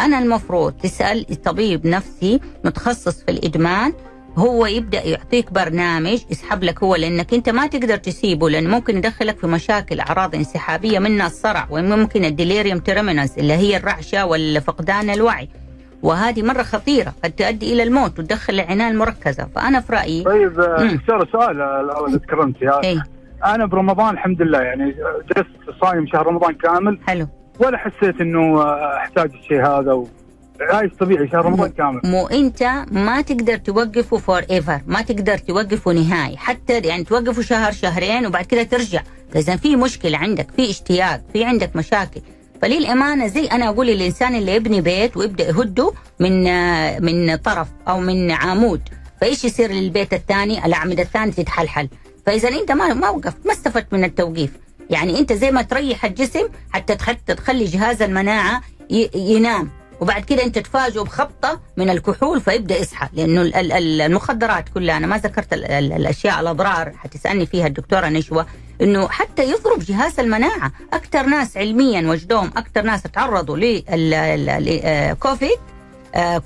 [0.00, 3.92] أنا المفروض تسأل طبيب نفسي متخصص في الإدمان
[4.36, 9.38] هو يبدأ يعطيك برنامج يسحب لك هو لأنك أنت ما تقدر تسيبه لأنه ممكن يدخلك
[9.38, 15.48] في مشاكل أعراض انسحابية منها الصرع وممكن ال delirium tremens اللي هي الرعشة والفقدان الوعي.
[16.02, 20.84] وهذه مرة خطيرة قد تؤدي إلى الموت وتدخل العنايه المركزه فأنا في رأيي طيب آه،.
[20.84, 22.20] دكتور سؤال آه، الأول
[22.62, 23.02] يا إيه.
[23.44, 24.96] أنا برمضان الحمد لله يعني
[25.36, 26.98] جلست صايم شهر رمضان كامل.
[27.06, 27.28] حلو.
[27.58, 28.62] ولا حسيت إنه
[28.96, 30.08] أحتاج الشيء هذا و...
[30.60, 32.00] عايش طبيعي شهر رمضان كامل.
[32.04, 38.26] مو أنت ما تقدر توقفه forever ما تقدر توقفه نهائي حتى يعني توقفه شهر شهرين
[38.26, 39.02] وبعد كده ترجع.
[39.32, 42.20] فإذا في مشكلة عندك في اشتياق في عندك مشاكل.
[42.62, 46.44] فللأمانة زي أنا أقول الانسان اللي يبني بيت ويبدأ يهده من
[47.02, 48.80] من طرف أو من عمود.
[49.20, 51.88] فإيش يصير للبيت الثاني؟ الأعمدة الثانية تتحلحل.
[52.26, 54.50] فإذا أنت ما ما وقفت ما استفدت من التوقيف.
[54.90, 58.60] يعني انت زي ما تريح الجسم حتى تخ- تخلي جهاز المناعة
[59.14, 59.70] ينام.
[60.00, 63.08] وبعد كده انت تفاجئ بخبطة من الكحول فيبدأ يصحى.
[63.12, 67.66] لأنه ال- ال- ال- المخدرات كلها أنا ما ذكرت ال- ال- الأشياء الأضرار حتسألني فيها
[67.66, 68.46] الدكتورة نشوى
[68.80, 70.72] إنه حتى يضرب جهاز المناعة.
[70.92, 75.58] أكثر ناس علميا وجدوهم أكثر ناس تعرضوا للكوفيد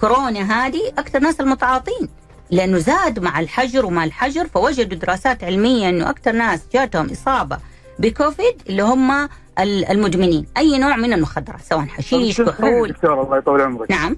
[0.00, 2.08] كورونا هذه أكثر ناس المتعاطين.
[2.50, 7.58] لأنه زاد مع الحجر ومع الحجر فوجدوا دراسات علمية إنه أكثر ناس جاتهم إصابة
[8.00, 9.10] بكوفيد اللي هم
[9.58, 10.46] ال- المدمنين.
[10.56, 12.88] أي نوع من المخدرات سواء حشيش كحول.
[12.88, 13.90] دكتور؟ الله يطول عمرك.
[13.90, 14.16] نعم.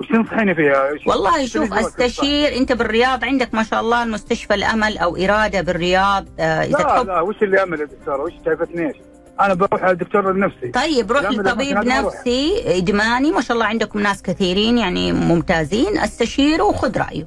[0.00, 2.56] وش تنصحيني فيها؟ والله شوف أستشير.
[2.56, 7.06] أنت بالرياض عندك ما شاء الله المستشفى الأمل أو إرادة بالرياض آه إذا لا تحب.
[7.06, 8.96] لا وش اللي أمل يا دكتور؟ وش شايفتني إيش؟
[9.40, 11.86] أنا بروح على الدكتور النفسي طيب روح لطبيب أروح.
[11.86, 13.32] نفسي إدماني.
[13.32, 15.98] ما شاء الله عندكم ناس كثيرين يعني ممتازين.
[15.98, 17.24] أستشيره وخذ رأيه.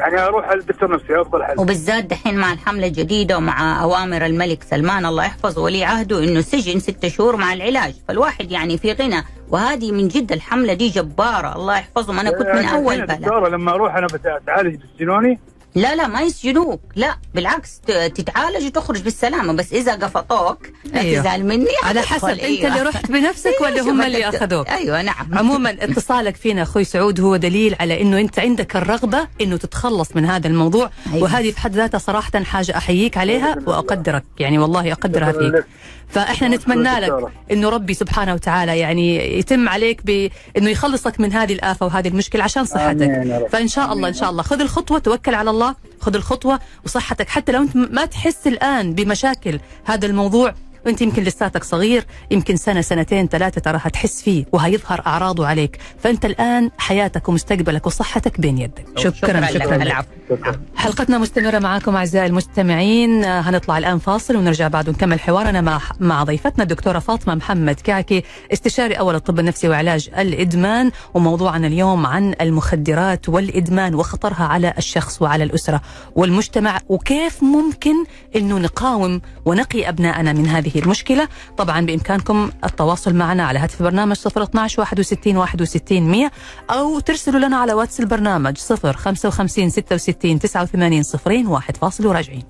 [0.00, 1.60] يعني أروح الدكتور النفسي افضل حل.
[1.60, 6.78] وبالذات دحين مع الحملة الجديدة ومع أوامر الملك سلمان الله يحفظه ولي عهده إنه سجن
[6.80, 7.94] ستة شهور مع العلاج.
[8.08, 9.22] فالواحد يعني في غنى.
[9.48, 12.18] وهذه من جد الحملة دي جبارة الله يحفظهم.
[12.20, 15.38] أنا كنت من يعني أول بلا دكتوره لما أروح أنا بتعالج بالسجنوني
[15.74, 21.20] لا لا ما يسجنوك لا بالعكس ت- تتعالج وتخرج بالسلامة بس إذا قفطوك لا أيوه.
[21.22, 22.02] تزعل مني على.
[22.02, 22.68] حسب أنت أيوه.
[22.68, 26.84] اللي رحت بنفسك ولا شوف هم اللي أنت- أخذوك أيوه نعم عموما اتصالك فينا أخوي
[26.84, 31.22] سعود هو دليل على إنه أنت عندك الرغبة إنه تتخلص من هذا الموضوع أيوة.
[31.22, 35.66] وهذه في حد ذاتها صراحة حاجة أحييك عليها وأقدرك يعني والله أقدرها شكراً فيك لك.
[36.08, 37.28] فإحنا نتمنى لك.
[37.52, 42.64] إنه ربي سبحانه وتعالى يعني يتم عليك بانه يخلصك من هذه الآفة وهذه المشكلة عشان
[42.64, 43.46] صحتك آمين يا رب.
[43.48, 45.61] فإن شاء الله إن شاء الله خذ الخطوة توكل على الله
[46.00, 47.28] خذ الخطوة وصحتك.
[47.28, 50.54] حتى لو أنت ما تحس الآن بمشاكل هذا الموضوع
[50.86, 55.78] وانت يمكن لساتك صغير يمكن سنة سنتين ثلاثة ترى هتحس فيه وهيظهر أعراضه عليك.
[55.98, 58.86] فأنت الآن حياتك ومستقبلك وصحتك بين يدك.
[58.96, 59.82] شكرا لك شكرا لك.
[59.82, 60.08] العفو.
[60.30, 60.60] شكراً.
[60.76, 63.24] حلقتنا مستمرة معكم أعزائي المستمعين.
[63.24, 68.22] آه، هنطلع الآن فاصل ونرجع بعد ونكمل حوارنا مع مع ضيفتنا الدكتورة فاطمة محمد كعكي
[68.52, 75.44] استشاري أول الطب النفسي وعلاج الإدمان وموضوعنا اليوم عن المخدرات والإدمان وخطرها على الشخص وعلى
[75.44, 75.80] الأسرة
[76.16, 77.94] والمجتمع وكيف ممكن
[78.36, 81.28] أنه نقاوم ونقي أبنائنا من هذه المشكلة.
[81.56, 86.30] طبعا بإمكانكم التواصل معنا على هاتف برنامج 012 61 61 100
[86.70, 92.42] أو ترسلوا لنا على واتس البرنامج 0 55 66 89 صفرين واحد فاصل وراجعين.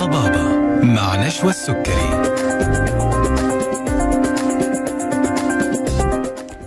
[0.00, 2.23] طبابة مع نشوى السكري.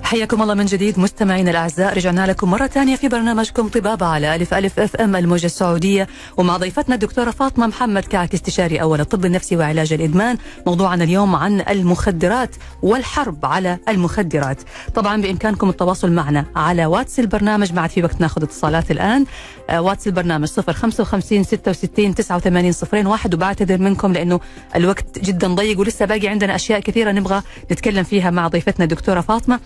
[0.08, 1.98] حياكم الله من جديد مستمعينا الأعزاء.
[1.98, 6.08] رجعنا لكم مرة ثانية في برنامجكم طبابة على ألف ألف FM الموجة السعودية.
[6.38, 10.38] ومع ضيفتنا الدكتورة فاطمة محمد كعك استشاري أول الطب النفسي وعلاج الإدمان.
[10.68, 14.62] موضوعنا اليوم عن المخدرات والحرب على المخدرات.
[14.96, 17.80] طبعا بإمكانكم التواصل معنا على واتس البرنامج.
[17.80, 19.26] عاد في وقت ناخذ اتصالات الآن.
[19.70, 23.34] آه، واتس البرنامج 055 66 89 صفرين واحد.
[23.34, 24.40] وبعتذر منكم لأنه
[24.76, 27.42] الوقت جدا ضيق ولسه باقي عندنا أشياء كثيرة نبغى
[27.72, 29.60] نتكلم فيها مع ضيفتنا الدكتورة فاطمة.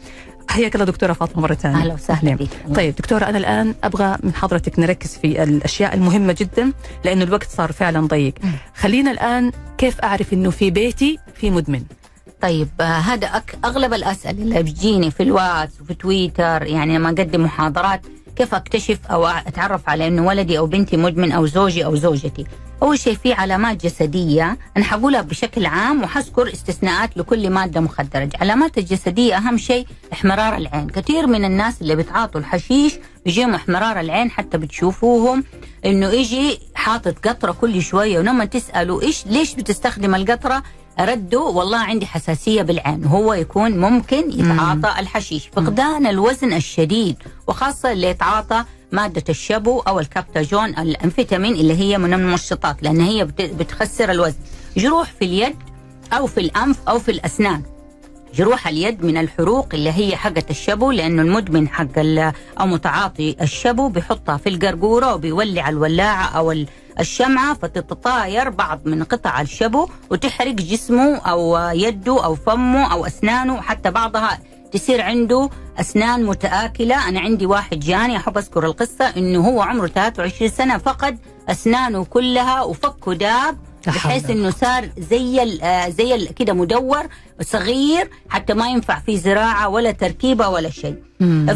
[0.51, 1.77] حياك الله دكتورة فاطمة مرة ثانية.
[1.77, 2.49] أهلا وسهلا بك.
[2.75, 6.71] طيب دكتورة أنا الآن أبغى من حضرتك نركز في الأشياء المهمة جدا
[7.05, 8.33] لأنه الوقت صار فعلا ضيق.
[8.75, 11.83] خلينا الآن كيف أعرف إنه في بيتي في مدمن؟
[12.41, 13.55] طيب آه، هذا أك...
[13.65, 18.01] أغلب الأسئلة اللي بتجيني في الواتس وفي تويتر يعني لما أقدم محاضرات
[18.35, 22.45] كيف أكتشف أو أتعرف على إنه ولدي أو بنتي مدمن أو زوجي أو زوجتي؟
[22.81, 28.23] أول شيء في علامات جسدية أنا حقولها بشكل عام وحذكر استثناءات لكل مادة مخدرة.
[28.23, 30.89] العلامات الجسدية أهم شيء احمرار العين.
[30.89, 32.93] كثير من الناس اللي بتعاطوا الحشيش
[33.25, 35.43] بيجيهم احمرار العين حتى بتشوفوهم.
[35.85, 40.63] إنه يجي حاطط قطرة كل شوية ولما تسألوا إيش ليش بتستخدم القطرة؟
[40.99, 43.05] رده والله عندي حساسية بالعين.
[43.05, 45.47] هو يكون ممكن يتعاطى الحشيش.
[45.53, 47.15] فقدان الوزن الشديد
[47.47, 53.41] وخاصة اللي يتعاطى مادة الشبو أو الكابتاجون الأنفيتامين اللي هي من المنشطات لأن هي بت-
[53.41, 54.37] بتخسر الوزن.
[54.77, 55.55] جروح في اليد
[56.13, 57.63] أو في الأنف أو في الأسنان.
[58.35, 61.99] جروح اليد من الحروق اللي هي حقة الشبو لأنه المدمن حق
[62.59, 66.67] أو متعاطي الشبو بيحطها في القرقورة وبيولع الولاعة أو ال-
[66.99, 73.91] الشمعة فتتطاير بعض من قطع الشبو وتحرق جسمه أو يده أو فمه أو أسنانه حتى
[73.91, 74.39] بعضها
[74.71, 77.09] تصير عنده أسنان متآكلة.
[77.09, 81.17] أنا عندي واحد جاني أحب أذكر القصة إنه هو عمره 23 سنة فقد
[81.49, 87.03] أسنانه كلها وفكه داب بحيث إنه صار زي ال- آه، زي ال- كده مدور
[87.41, 90.95] صغير حتى ما ينفع فيه زراعة ولا تركيبة ولا شيء.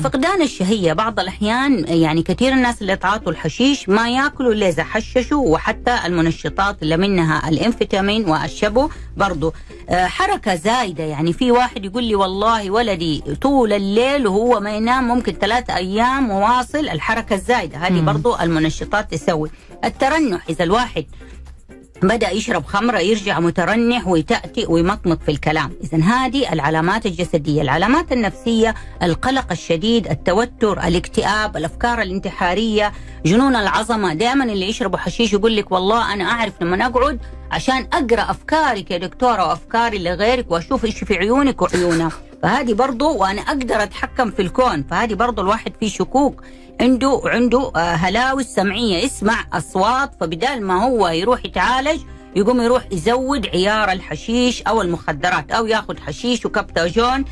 [0.04, 5.48] فقدان الشهية بعض الأحيان يعني كثير الناس اللي تعاطوا الحشيش ما ياكلوا إلا إذا حششوا
[5.48, 9.54] وحتى المنشطات اللي منها الانفيتامين والشبو برضو.
[9.90, 15.08] آه، حركة زايدة يعني في واحد يقول لي والله ولدي طول الليل وهو ما ينام
[15.08, 17.78] ممكن ثلاثة أيام مواصل الحركة الزايدة.
[17.78, 19.50] هذه برضو المنشطات تسوي.
[19.84, 21.06] الترنح إذا الواحد
[22.08, 25.72] بدأ يشرب خمرة يرجع مترنح ويتأتئ ويمطمط في الكلام.
[25.84, 32.91] إذا هذه العلامات الجسدية العلامات النفسية القلق الشديد التوتر الاكتئاب الأفكار الانتحارية
[33.26, 34.13] جنون العظمة.
[34.13, 37.20] دائما اللي يشربوا حشيش يقول لك والله أنا أعرف لما أقعد
[37.52, 42.12] عشان أقرأ أفكارك يا دكتورة وأفكاري لغيرك وأشوف إيش في عيونك وعيونه.
[42.44, 44.84] فهذه برضو وأنا أقدر أتحكم في الكون.
[44.84, 46.44] فهذه برضو الواحد فيه شكوك.
[46.82, 52.02] عنده عنده آه، هلاوس سمعيه يسمع أصوات فبدال ما هو يروح يتعالج
[52.36, 57.26] يقوم يروح يزود عيار الحشيش أو المخدرات أو ياخذ حشيش وكبتاجون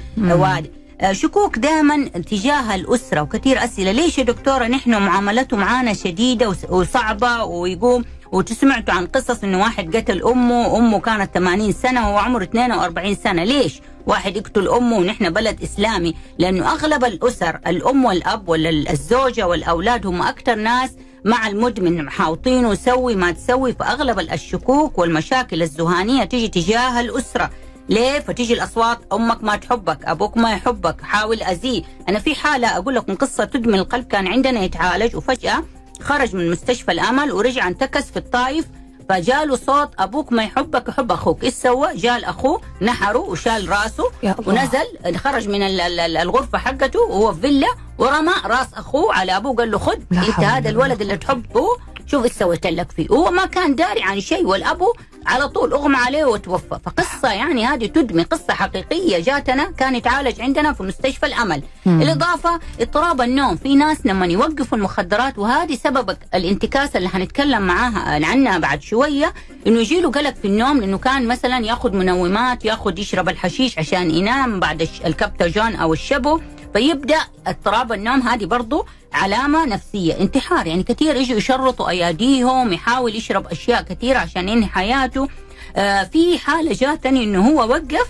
[1.01, 3.91] آه، شكوك دائما تجاه الأسرة وكثير أسئلة.
[3.91, 10.23] ليش يا دكتورة نحن معاملته معانا شديدة وصعبة ويقوم وتسمعتوا عن قصص إنه واحد قتل
[10.23, 13.43] أمه أمه كانت 80 سنة وهو عمره 42 سنة.
[13.43, 16.15] ليش؟ واحد يقتل أمه ونحن بلد إسلامي.
[16.37, 20.91] لأنه أغلب الأسر الأم والأب ولا الزوجة والأولاد هم أكثر ناس
[21.25, 27.49] مع المدمن محاوطينه وسوي ما تسوي فاغلب الشكوك والمشاكل الذهانيه تيجي تجاه الأسرة.
[27.89, 32.95] ليه؟ فتيجي الأصوات أمك ما تحبك، أبوك ما يحبك، حاول اذيه، أنا في حالة أقول
[32.95, 35.63] لكم قصة تدمن القلب كان عندنا يتعالج وفجأة
[36.01, 38.65] خرج من مستشفى الأمل ورجع انتكس في الطايف
[39.09, 44.03] فجاله صوت أبوك ما يحبك يحب أخوك، إيش سوى؟ جال أخوه نحره وشال رأسه.
[44.47, 49.37] ونزل خرج من ال- ال- ال- الغرفة حقته وهو في فيلا ورمى راس أخوه على
[49.37, 51.65] أبوه قال له خذ حول هذا الولد اللي تحبه
[52.07, 54.93] شوف إيش سويت لك فيه هو ما كان داري عن شيء والأبو
[55.25, 56.79] على طول أغمى عليه وتوفى.
[56.85, 61.63] فقصة يعني هذه تدمي قصة حقيقية جاتنا كان يتعالج عندنا في مستشفى الأمل.
[61.87, 63.55] الإضافة اضطراب النوم.
[63.55, 69.33] في ناس لما يوقفوا المخدرات وهذه سبب الانتكاسه اللي حنتكلم معاها عنها بعد شوية
[69.67, 74.11] إنه يجي له قلق في النوم لأنه كان مثلا يأخذ منومات يأخذ يشرب الحشيش عشان
[74.11, 76.39] ينام بعد الكبتاجون أو الشبو.
[76.73, 83.47] فيبدأ اضطراب النوم هذه برضو علامة نفسية انتحار يعني كثير يجوا يشرطوا أياديهم يحاول يشرب
[83.47, 85.27] أشياء كثيرة عشان ينهي حياته.
[85.75, 88.07] آه في حالة جاتني إنه هو وقف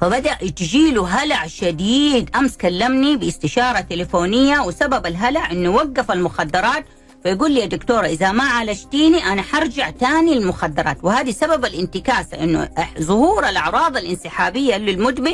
[0.00, 2.36] فبدأ تجيله هلع شديد.
[2.36, 6.84] أمس كلمني باستشارة تليفونية وسبب الهلع إنه وقف المخدرات
[7.22, 12.68] فيقول لي يا دكتورة إذا ما عالجتيني أنا حرجع تاني للمخدرات وهذه سبب الانتكاسة إنه
[12.78, 15.32] إح- ظهور الأعراض الانسحابية للمدمن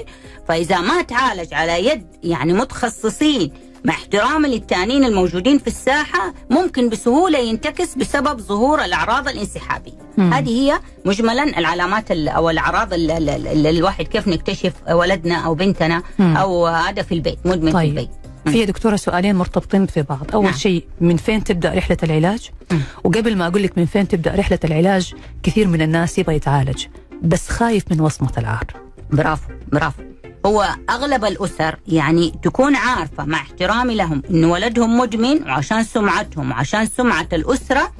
[0.48, 3.52] فإذا ما تعالج على يد يعني متخصصين
[3.84, 9.92] مع احترام للتانين الموجودين في الساحة ممكن بسهولة ينتكس بسبب ظهور الأعراض الانسحابية.
[10.18, 16.36] هذه هي مجملا العلامات ال- أو الأعراض اللي, الواحد كيف نكتشف ولدنا أو بنتنا مم.
[16.36, 18.10] أو هذا في البيت مدمن في طيب البيت.
[18.46, 20.26] في يا دكتورة سؤالين مرتبطين في بعض.
[20.34, 20.54] أول نعم.
[20.54, 22.80] شيء من فين تبدأ رحلة العلاج؟ مم.
[23.04, 26.86] وقبل ما أقول لك من فين تبدأ رحلة العلاج كثير من الناس يبغى يتعالج
[27.22, 28.64] بس خايف من وصمة العار.
[29.10, 30.02] برافو برافو.
[30.46, 36.86] هو أغلب الأسر يعني تكون عارفة مع احترامي لهم انه ولدهم مدمن وعشان سمعتهم وعشان
[36.86, 37.92] سمعة الأسرة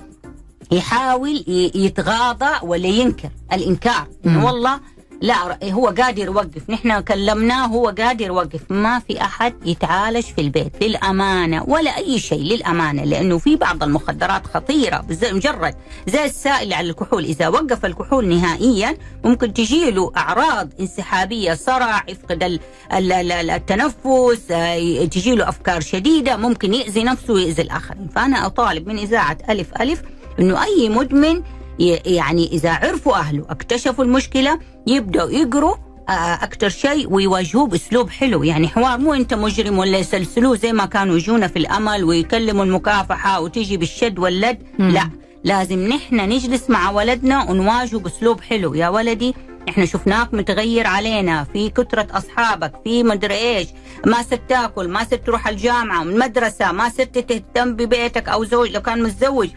[0.72, 4.06] يحاول يتغاضى ولا ينكر الإنكار.
[4.26, 4.80] إنه والله
[5.20, 6.70] لا هو قادر يوقف.
[6.70, 8.61] نحن كلمناه هو قادر يوقف.
[8.70, 14.46] ما في أحد يتعالج في البيت للأمانة ولا أي شيء للأمانة لأنه في بعض المخدرات
[14.46, 15.74] خطيرة بز- مجرد
[16.09, 17.24] زي السائل على الكحول.
[17.24, 22.60] إذا وقف الكحول نهائيا ممكن تجي له أعراض انسحابية صرع يفقد ال-
[22.92, 28.08] ال- ال- التنفس آه، تجي له أفكار شديدة ممكن يأذي نفسه ويأذي الآخرين.
[28.14, 30.02] فأنا أطالب من إذاعة ألف ألف
[30.40, 31.42] إنه أي مدمن
[31.79, 35.77] يعني إذا عرفوا أهله اكتشفوا المشكلة يبدأوا يقروا
[36.08, 38.42] آه، أكثر شيء ويواجهوه بأسلوب حلو.
[38.42, 43.40] يعني حوار مو أنت مجرم ولا يسلسلوه زي ما كانوا يجونا في الأمل ويكلموا المكافحة
[43.40, 44.58] وتيجي بالشد واللد.
[44.79, 45.10] لا
[45.44, 48.74] لازم نحن نجلس مع ولدنا ونواجهه بأسلوب حلو.
[48.74, 49.35] يا ولدي
[49.68, 53.68] إحنا شفناك متغير علينا في كثرة أصحابك في مدري إيش.
[54.06, 58.83] ما صرت تاكل ما صرت تروح الجامعة المدرسة ما صرت تهتم ببيتك أو زوج لو
[58.83, 59.48] كان متزوج.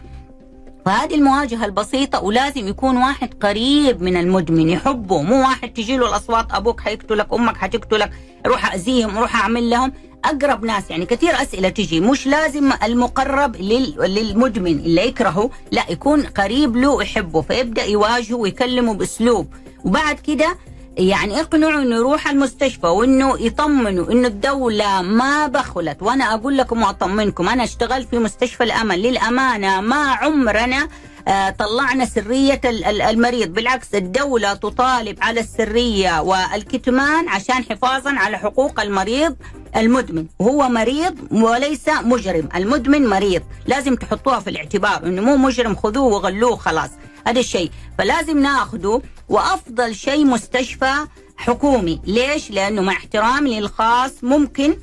[0.86, 6.46] فهذه المواجهة البسيطة ولازم يكون واحد قريب من المدمن يحبه مو واحد تجي له الأصوات
[6.52, 8.10] أبوك حيقتلك أمك حتقتلك
[8.46, 9.92] روح أذيهم روح أعمل لهم.
[10.24, 16.22] أقرب ناس يعني كثير أسئلة تجي مش لازم المقرب لل- للمدمن اللي يكرهه لا يكون
[16.22, 19.46] قريب له ويحبه فيبدأ يواجهه ويكلمه بأسلوب.
[19.84, 20.56] وبعد كده
[21.00, 26.02] يعني اقنعوا إنه يروح المستشفى وإنه يطمنوا إنه الدولة ما بخلت.
[26.02, 29.02] وأنا أقول لكم وأطمنكم أنا اشتغلت في مستشفى الأمل.
[29.02, 30.88] للأمانة ما عمرنا
[31.28, 33.48] آه، طلعنا سرية ال- ال- المريض.
[33.52, 39.36] بالعكس الدولة تطالب على السرية والكتمان عشان حفاظا على حقوق المريض
[39.76, 40.26] المدمن.
[40.38, 42.48] وهو مريض وليس مجرم.
[42.56, 43.42] المدمن مريض.
[43.66, 46.90] لازم تحطوها في الاعتبار إنه مو مجرم خذوه وغلوه خلاص.
[47.26, 47.70] هذا الشيء.
[47.98, 50.94] فلازم ناخذه وأفضل شيء مستشفى
[51.36, 52.00] حكومي.
[52.04, 54.76] ليش؟ لأنه مع احترامي للخاص ممكن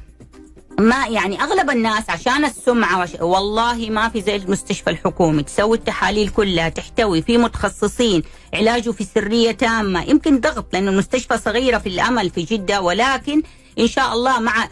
[0.79, 3.09] ما يعني أغلب الناس عشان السمعة وش...
[3.21, 5.43] والله ما في زي المستشفى الحكومي.
[5.43, 8.23] تسوي التحاليل كلها تحتوي في متخصصين
[8.53, 10.03] علاجه في سرية تامة.
[10.03, 13.41] يمكن ضغط لأنه المستشفى صغيرة في الأمل في جدة ولكن
[13.79, 14.69] إن شاء الله مع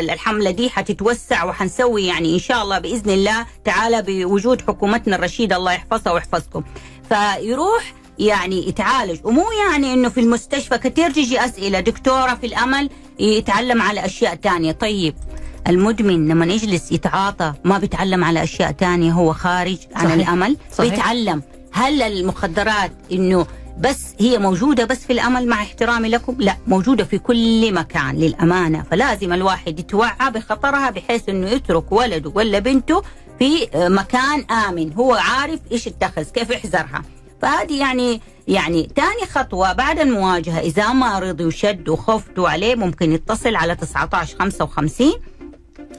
[0.00, 5.56] الحملة دي حتتوسع وحنسوي يعني إن شاء الله بإذن الله تعالى بوجود حكومتنا الرشيدة.
[5.56, 6.62] الله يحفظها ويحفظكم.
[7.08, 9.18] فيروح يعني يتعالج.
[9.24, 11.80] ومو يعني إنه في المستشفى كثير تجي أسئلة.
[11.80, 14.72] دكتورة في الأمل يتعلم على أشياء تانية.
[14.72, 15.14] طيب
[15.68, 20.12] المدمن لما يجلس يتعاطى ما بيتعلم على أشياء تانية هو خارج عن صحيح.
[20.12, 20.56] الأمل.
[20.72, 20.90] صحيح.
[20.90, 21.42] بيتعلم
[21.72, 23.46] هل المخدرات إنه
[23.80, 28.84] بس هي موجودة بس في الأمل مع احترامي لكم؟ لا موجودة في كل مكان للأمانة.
[28.90, 33.02] فلازم الواحد يتوعى بخطرها بحيث إنه يترك ولده ولا بنته
[33.38, 34.92] في مكان آمن.
[34.92, 37.02] هو عارف إيش يتخذ كيف يحذرها.
[37.42, 40.60] فهذه يعني يعني ثاني خطوة بعد المواجهة.
[40.60, 45.12] إذا ما رضي وشد وخفتوا عليه ممكن يتصل على 19 55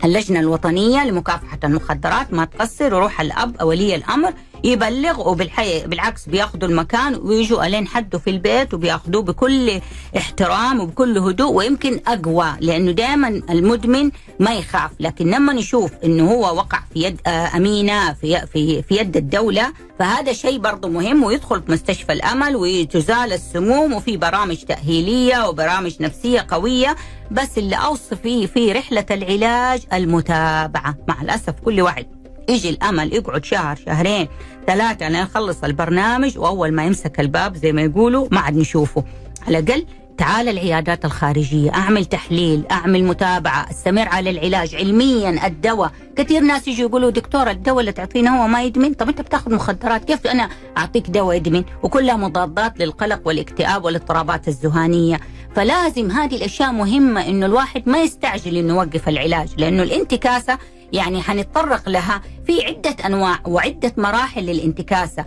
[0.03, 4.33] اللجنة الوطنية لمكافحة المخدرات ما تقصر يروح الأب ولي الأمر
[4.63, 9.81] يبلغ وبالحي بالعكس بياخذوا المكان ويجوا ألين حده في البيت وبياخذوه بكل
[10.17, 14.91] احترام وبكل هدوء ويمكن أقوى لأنه دائما المدمن ما يخاف.
[14.99, 19.73] لكن لما نشوف أنه هو وقع في يد آه، أمينة في, في, في يد الدولة
[19.99, 26.45] فهذا شيء برضه مهم ويدخل في مستشفى الأمل وتزال السموم وفي برامج تأهيلية وبرامج نفسية
[26.49, 26.95] قوية.
[27.31, 30.95] بس اللي أوصي فيه في رحلة العلاج المتابعة.
[31.07, 32.18] مع الأسف كل واحد
[32.49, 34.27] يجي الأمل يقعد شهر شهرين
[34.67, 35.25] ثلاثة لين
[35.63, 39.03] البرنامج وأول ما يمسك الباب زي ما يقولوا ما عاد نشوفه.
[39.47, 39.85] على الأقل
[40.19, 45.91] تعال العيادات الخارجية أعمل تحليل أعمل متابعة أستمر على العلاج علميا الدواء.
[46.15, 50.05] كثير ناس يجوا يقولوا دكتور الدواء اللي تعطينا هو ما يدمن؟ طب أنت بتاخذ مخدرات
[50.05, 55.19] كيف أنا أعطيك دواء يدمن؟ وكلها مضادات للقلق والاكتئاب والاضطرابات الذهانية
[55.55, 60.57] فلازم هذه الأشياء مهمة إنه الواحد ما يستعجل إنه يوقف العلاج لأنه الانتكاسة
[60.93, 65.25] يعني حنتطرق لها في عدة أنواع وعدة مراحل للانتكاسة.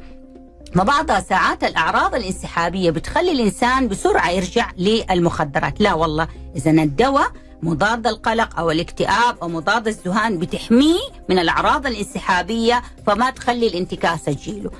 [0.75, 5.81] فبعضها ساعات الأعراض الانسحابية بتخلي الإنسان بسرعة يرجع للمخدرات.
[5.81, 12.83] لا والله إذا الدواء مضاد القلق أو الاكتئاب أو مضاد الذهان بتحميه من الأعراض الانسحابية
[13.07, 14.71] فما تخلي الانتكاسة تجيله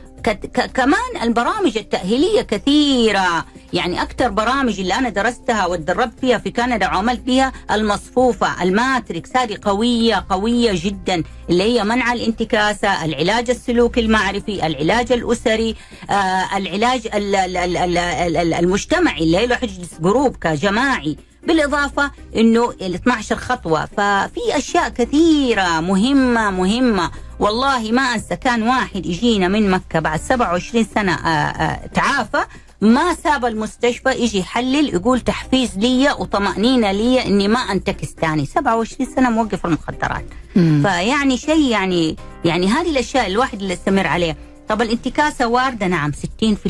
[0.75, 3.45] كمان البرامج التأهيلية كثيرة.
[3.73, 9.37] يعني أكثر برامج اللي أنا درستها واتدربت فيها في كندا وعملت فيها المصفوفة الماتريكس.
[9.37, 11.23] هذه قوية قوية جدا.
[11.51, 15.77] اللي هي منع الانتكاسة العلاج السلوكي المعرفي العلاج الأسري
[16.11, 19.23] آه العلاج ال- ال- ال- ال- ال- ال- المجتمعي.
[19.23, 21.17] اللي هي يجلس group كجماعي
[21.47, 23.87] بالإضافة أنه ال 12 خطوة.
[23.87, 27.11] ففي أشياء كثيرة مهمة مهمة.
[27.41, 32.45] والله ما أنسى كان واحد يجينا من مكة بعد 27 سنة آه، آه، تعافى.
[32.81, 38.47] ما ساب المستشفى يجي يحلل يقول تحفيز لي وطمأنينة لي إني ما أنتكس تاني.
[38.47, 40.25] 27 سنة موقف المخدرات.
[40.55, 44.37] فيعني شيء يعني يعني هذه الأشياء الواحد اللي يستمر عليها.
[44.69, 46.67] طب الانتكاسة واردة نعم 60%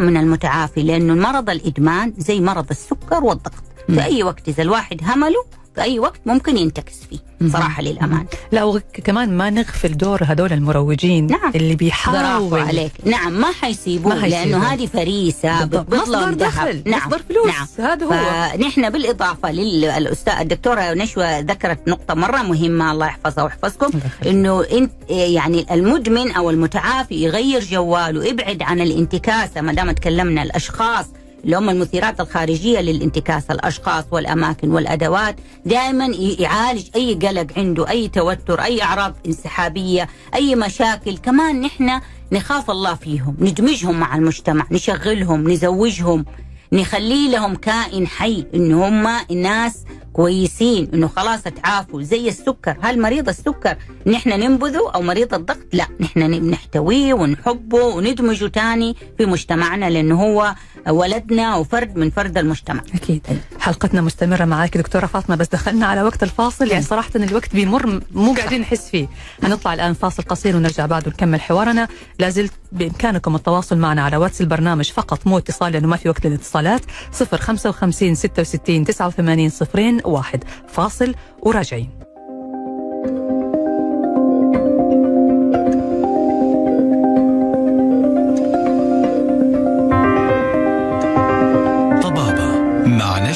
[0.00, 3.62] من المتعافي لأنه المرض الإدمان زي مرض السكر والضغط.
[3.86, 7.18] في أي وقت إذا الواحد همله في أي وقت ممكن ينتكس فيه
[7.52, 11.52] صراحة للأمان لا وكمان ما نغفل دور هذول المروجين نعم.
[11.54, 14.26] اللي برافو بيحاول عليك نعم ما حيسيبوه.
[14.26, 16.38] لأنه هذه فريسة لهم ذهب.
[16.38, 17.46] دخل، نعم مصدر فلوس.
[17.46, 18.10] نعم هذا هو.
[18.10, 23.90] فنحن بالإضافة للأستاذ الدكتورة نشوى ذكرت نقطة مرة مهمة الله يحفظها ويحفظكم.
[24.26, 31.06] إنه انت يعني المدمن أو المتعافي يغير جواله يبعد عن الانتكاسة ما دام تكلمنا الأشخاص
[31.46, 35.36] اللي هم المثيرات الخارجية للانتكاسه الأشخاص والأماكن والأدوات
[35.66, 36.06] دائما
[36.38, 41.18] يعالج أي قلق عنده أي توتر أي أعراض انسحابية أي مشاكل.
[41.18, 42.00] كمان نحن
[42.32, 46.24] نخاف الله فيهم ندمجهم مع المجتمع نشغلهم نزوجهم
[46.72, 52.02] نخلي لهم كائن حي انه هم ناس كويسين إنه خلاص تعافوا.
[52.02, 53.76] زي السكر هل مريض السكر
[54.06, 60.54] نحن ننبذه أو مريض الضغط؟ لا نحن نحتويه ونحبه وندمجه تاني في مجتمعنا لأنه هو
[60.88, 62.82] ولدنا وفرد من فرد المجتمع.
[62.94, 63.26] أكيد.
[63.60, 66.68] حلقتنا مستمرة معك دكتورة فاطمة بس دخلنا على وقت الفاصل.
[66.70, 69.08] يعني صراحة الوقت بيمر مو قاعدين نحس فيه.
[69.42, 71.88] هنطلع الآن فاصل قصير ونرجع بعد ونكمل حوارنا.
[72.18, 76.80] لازلت بإمكانكم التواصل معنا على واتس البرنامج فقط مو اتصال لأنه ما في وقت للاتصالات.
[77.12, 80.44] 055 66 89 صفرين واحد.
[80.68, 82.05] فاصل وراجعين.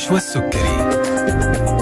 [0.00, 1.79] مع نشوى السكري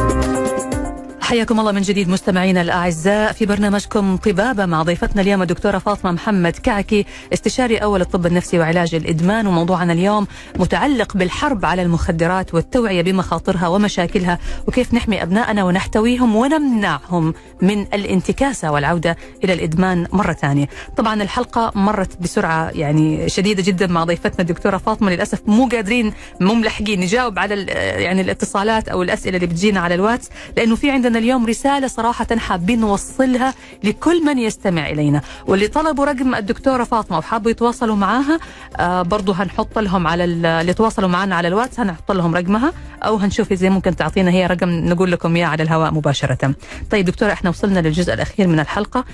[1.29, 6.53] حياكم الله من جديد مستمعينا الأعزاء في برنامجكم طبابة مع ضيفتنا اليوم الدكتورة فاطمة محمد
[6.53, 10.27] كعكي استشاري أول الطب النفسي وعلاج الإدمان وموضوعنا اليوم
[10.59, 19.17] متعلق بالحرب على المخدرات والتوعية بمخاطرها ومشاكلها وكيف نحمي أبنائنا ونحتويهم ونمنعهم من الانتكاسة والعودة
[19.45, 20.69] إلى الإدمان مرة ثانية.
[20.97, 26.55] طبعا الحلقة مرت بسرعة يعني شديدة جدا مع ضيفتنا الدكتورة فاطمة للأسف مو قادرين مو
[26.55, 27.63] ملحقين نجاوب على
[28.03, 32.81] يعني الاتصالات أو الأسئلة اللي بتجينا على الواتس لأنه في عندنا اليوم رسالة صراحة حابين
[32.81, 33.55] نوصلها
[33.85, 35.21] لكل من يستمع إلينا.
[35.47, 38.39] واللي طلبوا رقم الدكتورة فاطمة وحابوا يتواصلوا معاها؟
[38.77, 43.53] آه برضو هنحط لهم على اللي تواصلوا معنا على الواتس هنحط لهم رقمها أو هنشوف
[43.53, 46.55] إذا ممكن تعطينا هي رقم نقول لكم إياه على الهواء مباشرة.
[46.91, 49.05] طيب دكتورة إحنا وصلنا للجزء الأخير من الحلقة.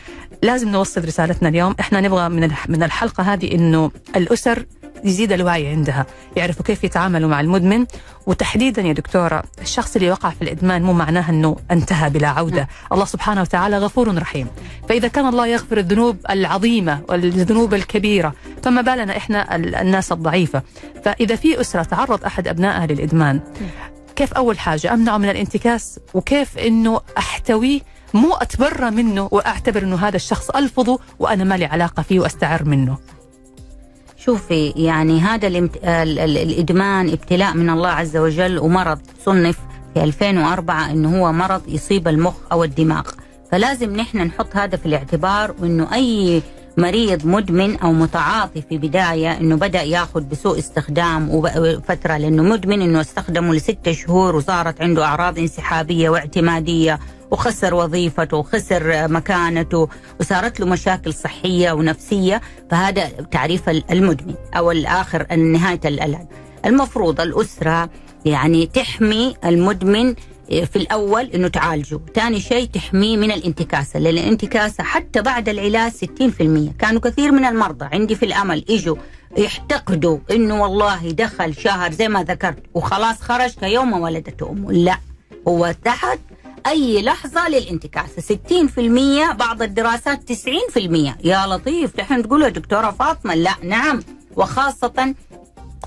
[0.42, 1.74] لازم نوصل رسالتنا اليوم.
[1.80, 4.66] إحنا نبغى من من الحلقة هذه إنه الأسر
[5.04, 7.86] يزيد الوعي عندها يعرفوا كيف يتعاملوا مع المدمن.
[8.26, 12.68] وتحديدا يا دكتورة الشخص اللي وقع في الإدمان مو معناه أنه انتهى بلا عودة.
[12.92, 14.46] الله سبحانه وتعالى غفور رحيم.
[14.88, 20.62] فإذا كان الله يغفر الذنوب العظيمة والذنوب الكبيرة فما بالنا إحنا الناس الضعيفة.
[21.04, 23.40] فإذا في أسرة تعرض أحد أبنائها للإدمان
[24.16, 27.80] كيف أول حاجة؟ أمنعه من الانتكاس؟ وكيف أنه أحتويه
[28.14, 32.98] مو أتبرى منه وأعتبر أنه هذا الشخص ألفظه وأنا ما لي علاقة فيه وأستعر منه.
[34.24, 35.76] شوفي يعني هذا الامت...
[35.76, 36.18] ال...
[36.18, 36.38] ال...
[36.38, 39.58] الإدمان ابتلاء من الله عز وجل ومرض صنف
[39.94, 43.02] في 2004 إنه هو مرض يصيب المخ أو الدماغ.
[43.52, 46.42] فلازم نحن نحط هذا في الاعتبار وإنه أي
[46.76, 53.00] مريض مدمن أو متعاطي في بداية إنه بدأ ياخذ بسوء استخدام وفترة لأنه مدمن إنه
[53.00, 56.98] استخدمه لستة شهور وصارت عنده أعراض انسحابية واعتمادية
[57.34, 59.88] وخسر وظيفته وخسر مكانته
[60.20, 66.28] وصارت له مشاكل صحية ونفسية فهذا تعريف المدمن أو الآخر نهاية الألم
[66.66, 67.90] المفروض الأسرة
[68.24, 70.14] يعني تحمي المدمن
[70.48, 72.00] في الأول أنه تعالجه.
[72.14, 76.06] ثاني شيء تحميه من الانتكاسة لأن الانتكاسة حتى بعد العلاج 60%
[76.78, 78.96] كانوا كثير من المرضى عندي في الأمل إجوا
[79.36, 84.72] يحتقدوا أنه والله دخل شهر زي ما ذكرت وخلاص خرج كيوم ولدته أمه.
[84.72, 84.98] لا
[85.48, 86.18] هو تحت
[86.66, 88.38] أي لحظة للانتكاسة
[89.30, 90.36] 60% بعض الدراسات 90%
[91.24, 93.34] يا لطيف نحن تقولوا دكتورة فاطمة.
[93.34, 94.00] لا نعم.
[94.36, 95.14] وخاصة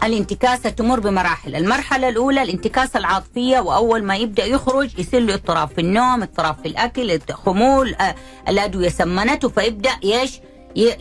[0.03, 1.55] الانتكاسة تمر بمراحل.
[1.55, 6.67] المرحلة الأولى الانتكاسة العاطفية وأول ما يبدأ يخرج يصير له اضطراب في النوم اضطراب في
[6.67, 8.15] الأكل خمول آه
[8.47, 10.39] الأدوية سمنته فيبدأ إيش؟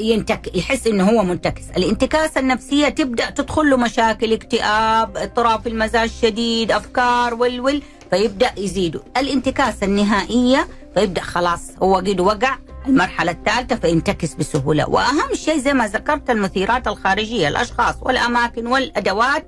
[0.00, 1.62] ينتك يحس إنه هو منتكس.
[1.76, 9.00] الانتكاسة النفسية تبدأ تدخل له مشاكل اكتئاب اضطراب في المزاج شديد أفكار والول فيبدأ يزيدوا.
[9.16, 14.88] الانتكاسة النهائية فيبدأ خلاص هو قد وقع المرحلة الثالثة فينتكس بسهولة.
[14.88, 19.46] وأهم شيء زي ما ذكرت المثيرات الخارجية الأشخاص والأماكن والأدوات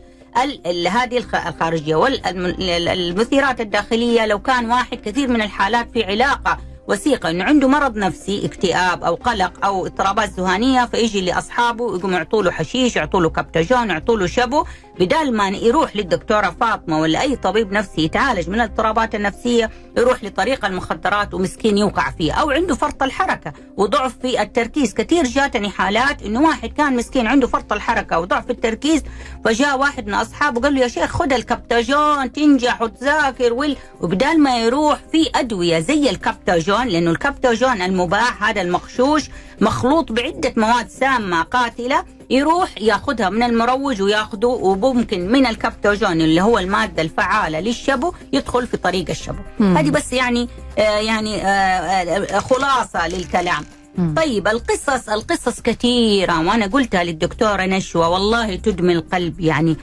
[0.90, 4.26] هذه الخارجية والمثيرات الداخلية.
[4.26, 6.58] لو كان واحد كثير من الحالات في علاقة
[6.88, 12.42] وثيقة انه عنده مرض نفسي اكتئاب أو قلق أو اضطرابات ذهانية فيجي لأصحابه يقوم يعطوا
[12.42, 14.64] له حشيش يعطوا له كبتاجون يعطوا له شبو
[15.00, 20.64] بدال ما يروح للدكتورة فاطمة ولا أي طبيب نفسي يتعالج من الاضطرابات النفسية يروح لطريق
[20.64, 23.52] المخدرات ومسكين يوقع فيه أو عنده فرط الحركة.
[23.76, 29.02] وضعف في التركيز كثير جاتني حالات إنه واحد كان مسكين عنده فرط الحركة وضعف التركيز
[29.44, 34.98] فجاء واحد من أصحابه قال له يا شيخ خذ الكبتاجون تنجح وتذاكر وبدال ما يروح
[35.12, 39.22] في أدوية زي الكبتاجون الكبتاجون لأنه الكبتاجون المباح هذا المخشوش
[39.60, 46.58] مخلوط بعدة مواد سامة قاتلة يروح ياخذها من المروج وياخذه وممكن من الكبتاجون اللي هو
[46.58, 49.42] المادة الفعالة للشبو يدخل في طريق الشبو.
[49.60, 50.48] هذه بس يعني
[50.78, 53.64] آه يعني آه آه خلاصة للكلام.
[53.98, 54.14] مم.
[54.16, 59.76] طيب القصص القصص كثيرة وأنا قلتها للدكتورة نشوى والله تدمي القلب يعني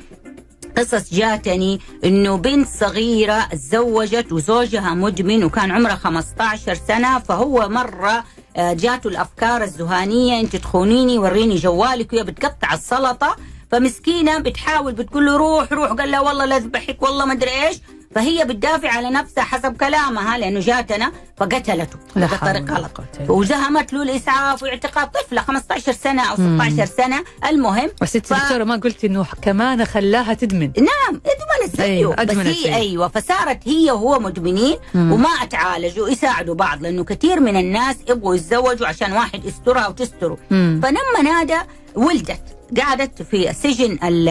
[0.77, 8.23] قصص جاتني إنه بنت صغيرة تزوجت وزوجها مدمن وكان عمرها 15 سنة فهو مرة
[8.57, 13.35] جاته الأفكار الذهانيه أنت تخونيني وريني جوالك وهي بتقطع السلطة.
[13.71, 15.91] فمسكينة بتحاول بتقول له روح روح.
[15.91, 17.77] قال لها والله لا أذبحك والله ما أدري إيش.
[18.15, 21.97] فهي بتدافع على نفسها حسب كلامها لأنه جاتنا فقتلته.
[22.15, 23.01] بطريقه غلط.
[23.29, 27.23] وزهمت له الإسعاف واعتقال طفلة 15 سنة أو 16 سنة.
[27.49, 32.35] المهم بس انت ف- دكتورة ما قلتي إنه كمان خلاها تدمن؟ نعم ادمنت أيوة، بس
[32.37, 32.75] هي.
[32.75, 38.87] أيوه فصارت هي وهو مدمنين وما أتعالجوا يساعدوا بعض لأنه كثير من الناس يبغوا يتزوجوا
[38.87, 40.37] عشان واحد يسترها وتستره.
[40.51, 40.79] مم.
[40.83, 41.57] فلما نادى
[41.95, 42.41] ولدت
[42.81, 44.29] قعدت في سجن ال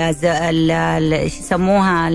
[1.15, 2.11] إيش يسموها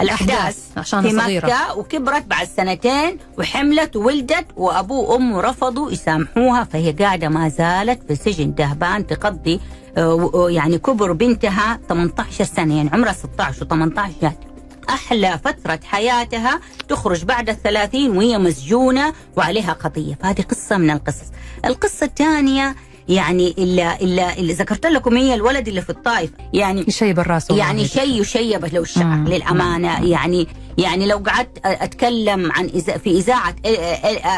[0.00, 1.46] الأحداث، عشان في صغيرة.
[1.46, 8.16] مكة وكبرت بعد سنتين وحملت وولدت وابوه وأمه رفضوا يسامحوها فهي قاعدة ما زالت في
[8.16, 9.60] سجن دهبان تقضي
[9.96, 14.38] آه، و- يعني كبر بنتها 18 سنة يعني عمرها 16 و18 جات
[14.90, 20.14] أحلى فترة حياتها تخرج بعد الثلاثين وهي مسجونة وعليها قضية.
[20.22, 21.26] فهذه قصة من القصص.
[21.64, 22.76] القصة الثانية
[23.08, 27.88] يعني اللي, اللي, اللي ذكرت لكم هي الولد اللي في الطائف يعني يشيب الراس يعني
[27.88, 29.28] شيء يشيب له الشعر مم.
[29.28, 30.48] للأمانة يعني
[30.78, 33.54] يعني لو قعدت أتكلم عن إذا في إذاعة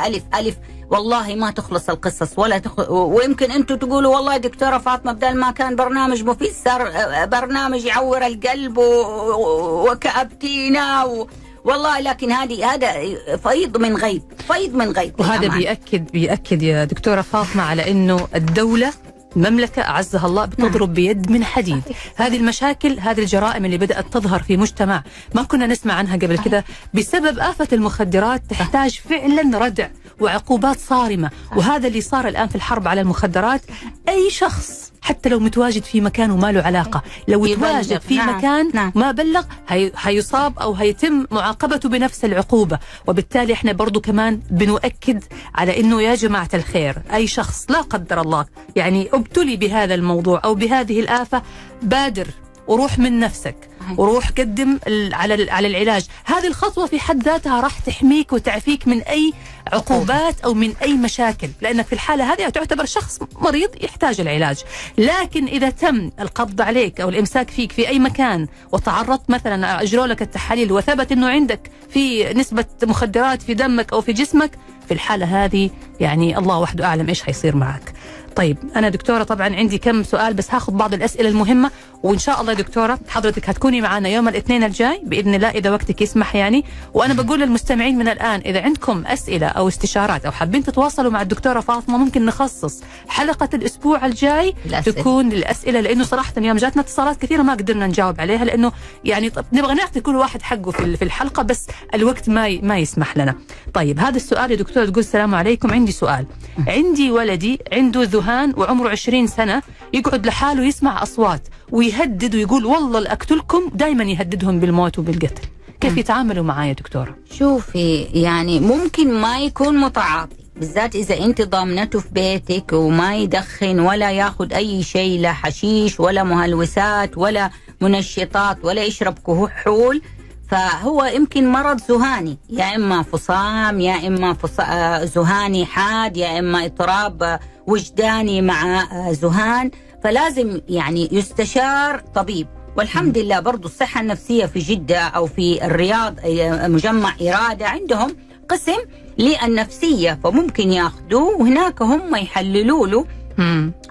[0.06, 0.56] ألف ألف
[0.90, 2.90] والله ما تخلص القصص ولا تخ...
[2.90, 6.90] ويمكن أنتم تقولوا والله دكتورة فاطمة بدل ما كان برنامج مفيد صار
[7.26, 8.78] برنامج يعور القلب.
[8.78, 11.26] و- وكأبتينا و...
[11.64, 12.92] والله لكن هذه هذا
[13.36, 15.48] فيض من غيب فيض من غيب وهذا.
[15.48, 18.92] بيأكد بيأكد يا دكتورة فاطمة على أنه الدولة
[19.36, 21.82] مملكة أعزها الله بتضرب بيد من حديد.
[22.16, 25.02] هذه المشاكل هذه الجرائم اللي بدأت تظهر في مجتمع
[25.34, 26.64] ما كنا نسمع عنها قبل كذا
[26.94, 29.88] بسبب آفة المخدرات تحتاج فعلا ردع
[30.20, 31.30] وعقوبات صارمة.
[31.56, 33.60] وهذا اللي صار الآن في الحرب على المخدرات.
[34.08, 37.46] أي شخص حتى لو متواجد في مكان وما له علاقة لو.
[37.46, 38.36] تواجد في نعم.
[38.36, 38.92] مكان نعم.
[38.94, 42.78] ما بلغ هي هيصاب أو هيتم معاقبته بنفس العقوبة.
[43.06, 45.24] وبالتالي إحنا برضو كمان بنؤكد
[45.54, 50.54] على إنه يا جماعة الخير أي شخص لا قدر الله يعني ابتلي بهذا الموضوع أو
[50.54, 51.42] بهذه الآفة
[51.82, 52.26] بادر
[52.68, 53.69] وروح من نفسك.
[53.96, 54.78] وروح قدم
[55.12, 56.06] على على العلاج.
[56.24, 59.32] هذه الخطوة في حد ذاتها راح تحميك وتعفيك من أي
[59.72, 64.58] عقوبات أو من أي مشاكل لأنك في الحالة هذه تعتبر شخص مريض يحتاج العلاج.
[64.98, 70.22] لكن إذا تم القبض عليك أو الإمساك فيك في أي مكان وتعرضت مثلا اجروا لك
[70.22, 74.50] التحاليل وثبت إنه عندك في نسبة مخدرات في دمك أو في جسمك
[74.88, 75.70] في الحالة هذه
[76.00, 77.92] يعني الله وحده أعلم إيش حيصير معك.
[78.36, 81.70] طيب أنا دكتورة طبعا عندي كم سؤال بس هاخذ بعض الأسئلة المهمة
[82.02, 86.36] وإن شاء الله دكتورة حضرتك هتكوني معنا يوم الاثنين الجاي بإذن الله إذا وقتك يسمح
[86.36, 86.64] يعني
[86.94, 91.60] وأنا بقول للمستمعين من الآن إذا عندكم أسئلة أو استشارات أو حابين تتواصلوا مع الدكتورة
[91.60, 94.96] فاطمة ممكن نخصص حلقة الأسبوع الجاي الأسئلة.
[94.96, 98.72] تكون للأسئلة لأنه صراحة يوم جاتنا اتصالات كثيرة ما قدرنا نجاوب عليها لأنه
[99.04, 103.34] يعني طب نبغى نعطي كل واحد حقه في الحلقة بس الوقت ما ما يسمح لنا.
[103.74, 106.26] طيب هذا السؤال يا دكتور تقول السلام عليكم عندي سؤال.
[106.68, 109.62] عندي ولدي عنده ذهان وعمره 20 سنة
[109.94, 115.42] يقعد لحاله يسمع أصوات ويهدد ويقول والله لأقتلكم دائما يهددهم بالموت وبالقتل.
[115.80, 122.00] كيف يتعاملوا معاه يا دكتورة؟ شوفي يعني ممكن ما يكون متعاطي بالذات إذا أنت ضامنته
[122.00, 127.50] في بيتك وما يدخن ولا ياخذ أي شيء لا حشيش ولا مهلوسات ولا
[127.80, 130.02] منشطات ولا يشرب كحول
[130.48, 134.60] فهو يمكن مرض ذهاني يا إما فصام يا إما فص...
[134.60, 139.70] آه، ذهاني حاد يا إما اضطراب وجداني مع آه، ذهان
[140.04, 142.46] فلازم يعني يستشار طبيب.
[142.76, 148.16] والحمد لله برضو الصحة النفسية في جدة أو في الرياض آه، مجمع إرادة عندهم
[148.48, 148.76] قسم
[149.18, 153.06] للنفسية فممكن ياخذوه وهناك هم يحللوا له.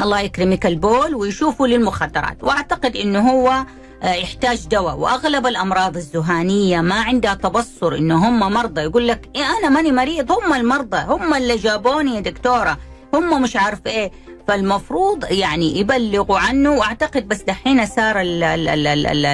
[0.02, 2.44] الله يكرمك البول ويشوفوا للمخدرات.
[2.44, 3.66] وأعتقد إنه هو
[4.04, 4.98] آه، يحتاج دواء.
[4.98, 8.82] وأغلب الأمراض الذهانيه ما عندها تبصر انه هم مرضى.
[8.82, 10.32] يقول لك إيه أنا ماني مريض.
[10.32, 10.98] هم المرضى.
[10.98, 12.78] هم اللي جابوني يا دكتورة.
[13.14, 14.12] هم مش عارف إيه.
[14.54, 19.26] فالمفروض يعني يبلغوا عنه وأعتقد بس دحين صار ال ال ال ال ال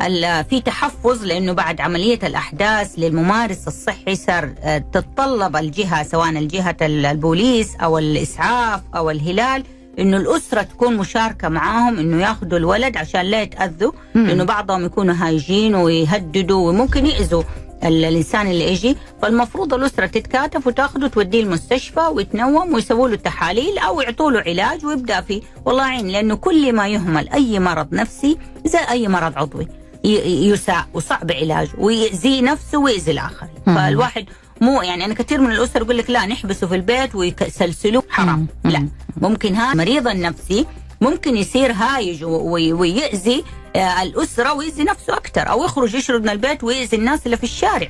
[0.00, 6.28] ال ال في تحفظ لأنه بعد عملية الأحداث للممارس الصحي صار آه، تتطلب الجهة سواء
[6.30, 9.64] الجهة ال- البوليس أو الإسعاف أو الهلال
[9.98, 15.74] إنه الأسرة تكون مشاركة معاهم إنه ياخذوا الولد عشان لا يتأذوا لأنه بعضهم يكونوا هايجين
[15.74, 17.42] ويهددوا وممكن يأذوا.
[17.84, 24.00] ال- الانسان اللي يجي فالمفروض الأسرة تتكاتف وتاخذه توديه المستشفى ويتنوم ويسووا له تحاليل أو
[24.00, 25.40] يعطوا له علاج ويبدأ فيه.
[25.64, 29.68] والله عين لأنه كل ما يهمل أي مرض نفسي زي أي مرض عضوي.
[30.04, 34.24] يساء وصعب علاجه ويأذي نفسه ويأذي الآخرين فالواحد
[34.60, 38.46] مو يعني أنا كثير من الأسر يقول لك لا نحبسه في البيت ويسلسلوه حرام.
[38.64, 38.88] لا.
[39.16, 40.66] ممكن هذا المريض النفسي
[41.00, 43.44] ممكن يصير هايج وي- ويأذي
[43.76, 47.88] آه، الأسرة ويأذي نفسه أكثر أو يخرج يشرد من البيت ويأذي الناس اللي في الشارع.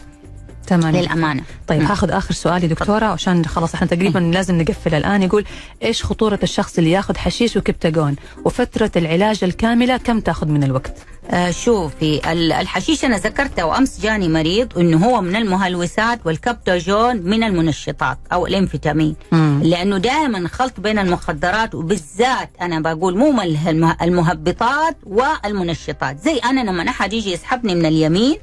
[0.67, 0.97] تمام.
[0.97, 1.43] للأمانة.
[1.69, 1.91] طيب نعم.
[1.91, 5.23] هاخذ آخر سؤال يا دكتورة عشان خلاص إحنا تقريبا لازم نقفل الآن.
[5.23, 5.45] يقول
[5.83, 10.95] إيش خطورة الشخص اللي ياخذ حشيش وكبتاجون؟ وفترة العلاج الكاملة كم تأخذ من الوقت؟
[11.31, 17.43] آه شوفي ال- الحشيش أنا ذكرته وامس جاني مريض إنه هو من المهلوسات والكبتاجون من
[17.43, 19.17] المنشطات أو الإنفيتامين.
[19.33, 19.61] مم.
[19.63, 23.41] لأنه دائما خلط بين المخدرات وبالذات أنا بقول مو
[24.03, 26.21] المهبطات والمنشطات.
[26.21, 28.37] زي أنا لما أحد يجي يسحبني من اليمين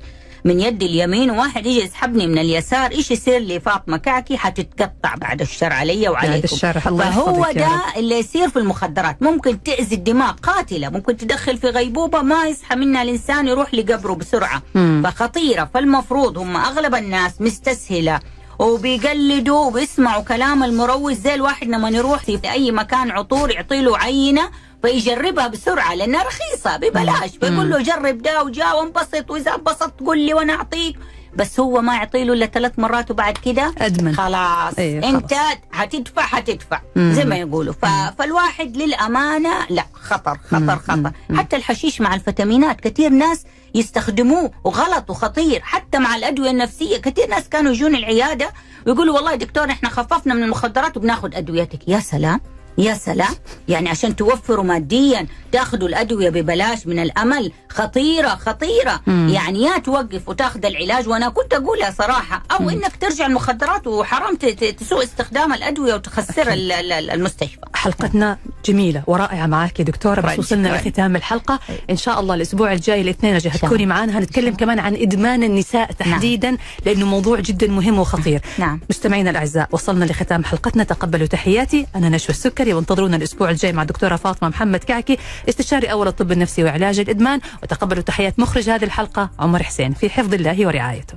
[0.46, 5.42] من يدي اليمين وواحد يجي يسحبني من اليسار إيش يصير لي؟ فاطمة كعكي حتتقطع بعد
[5.42, 6.34] الشر علي وعليكم.
[6.34, 7.70] بعد الشر، الله فهو ده.
[7.98, 9.24] اللي يصير في المخدرات.
[9.24, 14.62] ممكن تأذي الدماغ قاتلة ممكن تدخل في غيبوبة ما يصحى منها الإنسان يروح لقبره بسرعة.
[14.76, 15.02] مم.
[15.06, 15.70] فخطيرة.
[15.74, 18.20] فالمفروض هم أغلب الناس مستسهلة
[18.60, 24.50] وبيقلدوا وبيسمعوا كلام المروج زي الواحد لما يروح في أي مكان عطور يعطي له عينة
[24.86, 27.38] فيجربها بسرعة لأنها رخيصة ببلاش.
[27.38, 30.96] بيقول له جرب ده وجا وانبسط وإذا انبسطت قول لي وأنا أعطيك.
[31.36, 34.16] بس هو ما يعطي له إلا ثلاث مرات وبعد كده أدمن.
[34.16, 34.74] خلاص.
[34.80, 35.14] إيه، خلاص.
[35.14, 35.34] أنت
[35.74, 36.82] هتدفع هتدفع.
[36.96, 37.14] مم.
[37.14, 37.74] زي ما يقولوا.
[37.74, 37.86] ف...
[38.20, 41.12] فالواحد للأمانة لا خطر خطر خطر.
[41.36, 43.44] حتى الحشيش مع الفيتامينات كثير ناس
[43.76, 45.62] يستخدموه وغلط وخطير.
[45.62, 48.50] حتى مع الأدوية النفسية كثير ناس كانوا يجون العيادة
[48.88, 51.88] ويقولوا والله دكتور إحنا خففنا من المخدرات وبناخذ أدويتك.
[51.88, 52.42] يا سلام.
[52.78, 53.34] يا سلام.
[53.68, 57.52] يعني عشان توفروا ماديا تاخذوا الأدوية ببلاش من الأمل.
[57.70, 59.02] خطيرة خطيرة.
[59.08, 59.30] مم.
[59.30, 61.08] يعني يا توقف وتاخذ العلاج.
[61.08, 64.36] وأنا كنت اقولها صراحة أو إنك ترجع المخدرات وحرام
[64.80, 67.58] تسوء استخدام الأدوية وتخسر ال- ال- المستشفى.
[67.74, 70.22] حلقتنا جميلة ورائعة معك يا دكتورة.
[70.22, 70.68] بس وصلنا.
[70.68, 71.60] لختام الحلقة.
[71.90, 76.58] إن شاء الله الأسبوع الجاي الاثنين رجع تكوني معنا هنتكلم كمان عن إدمان النساء تحديدا
[76.86, 78.42] لأنه موضوع جدا مهم وخطير.
[78.58, 78.80] نعم.
[78.90, 80.84] مستمعينا الأعزاء وصلنا لختام حلقتنا.
[80.84, 81.88] تقبلوا تحياتي.
[81.96, 85.18] أنا نشوى السكري وانتظرونا الأسبوع الجاي مع دكتورة فاطمة محمد كعكي
[85.50, 90.34] استشاري أول الطب النفسي وعلاج الإدمان وتقبلوا تحيات مخرج هذه الحلقة عمر حسين في حفظ
[90.34, 91.14] الله ورعايته.